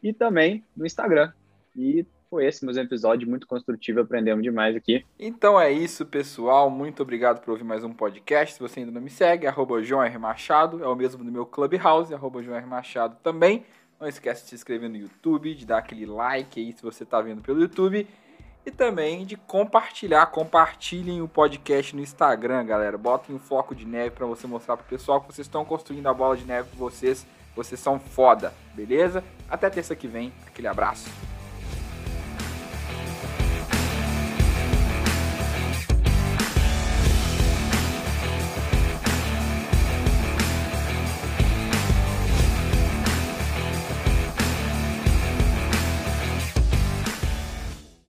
[0.03, 1.33] e também no Instagram.
[1.77, 5.05] E foi esse meu episódio muito construtivo, aprendemos demais aqui.
[5.19, 6.69] Então é isso, pessoal.
[6.69, 8.55] Muito obrigado por ouvir mais um podcast.
[8.55, 10.19] Se você ainda não me segue, arroba João R.
[10.19, 12.67] Machado, é o mesmo do meu Clubhouse, arroba João R.
[12.67, 13.65] Machado também.
[13.99, 17.21] Não esquece de se inscrever no YouTube, de dar aquele like aí se você está
[17.21, 18.07] vendo pelo YouTube.
[18.67, 22.99] E também de compartilhar, compartilhem o podcast no Instagram, galera.
[22.99, 26.13] Botem um floco de neve para você mostrar pro pessoal que vocês estão construindo a
[26.13, 27.25] bola de neve com vocês.
[27.55, 29.23] Vocês são foda, beleza?
[29.49, 30.33] Até terça que vem.
[30.47, 31.36] Aquele abraço.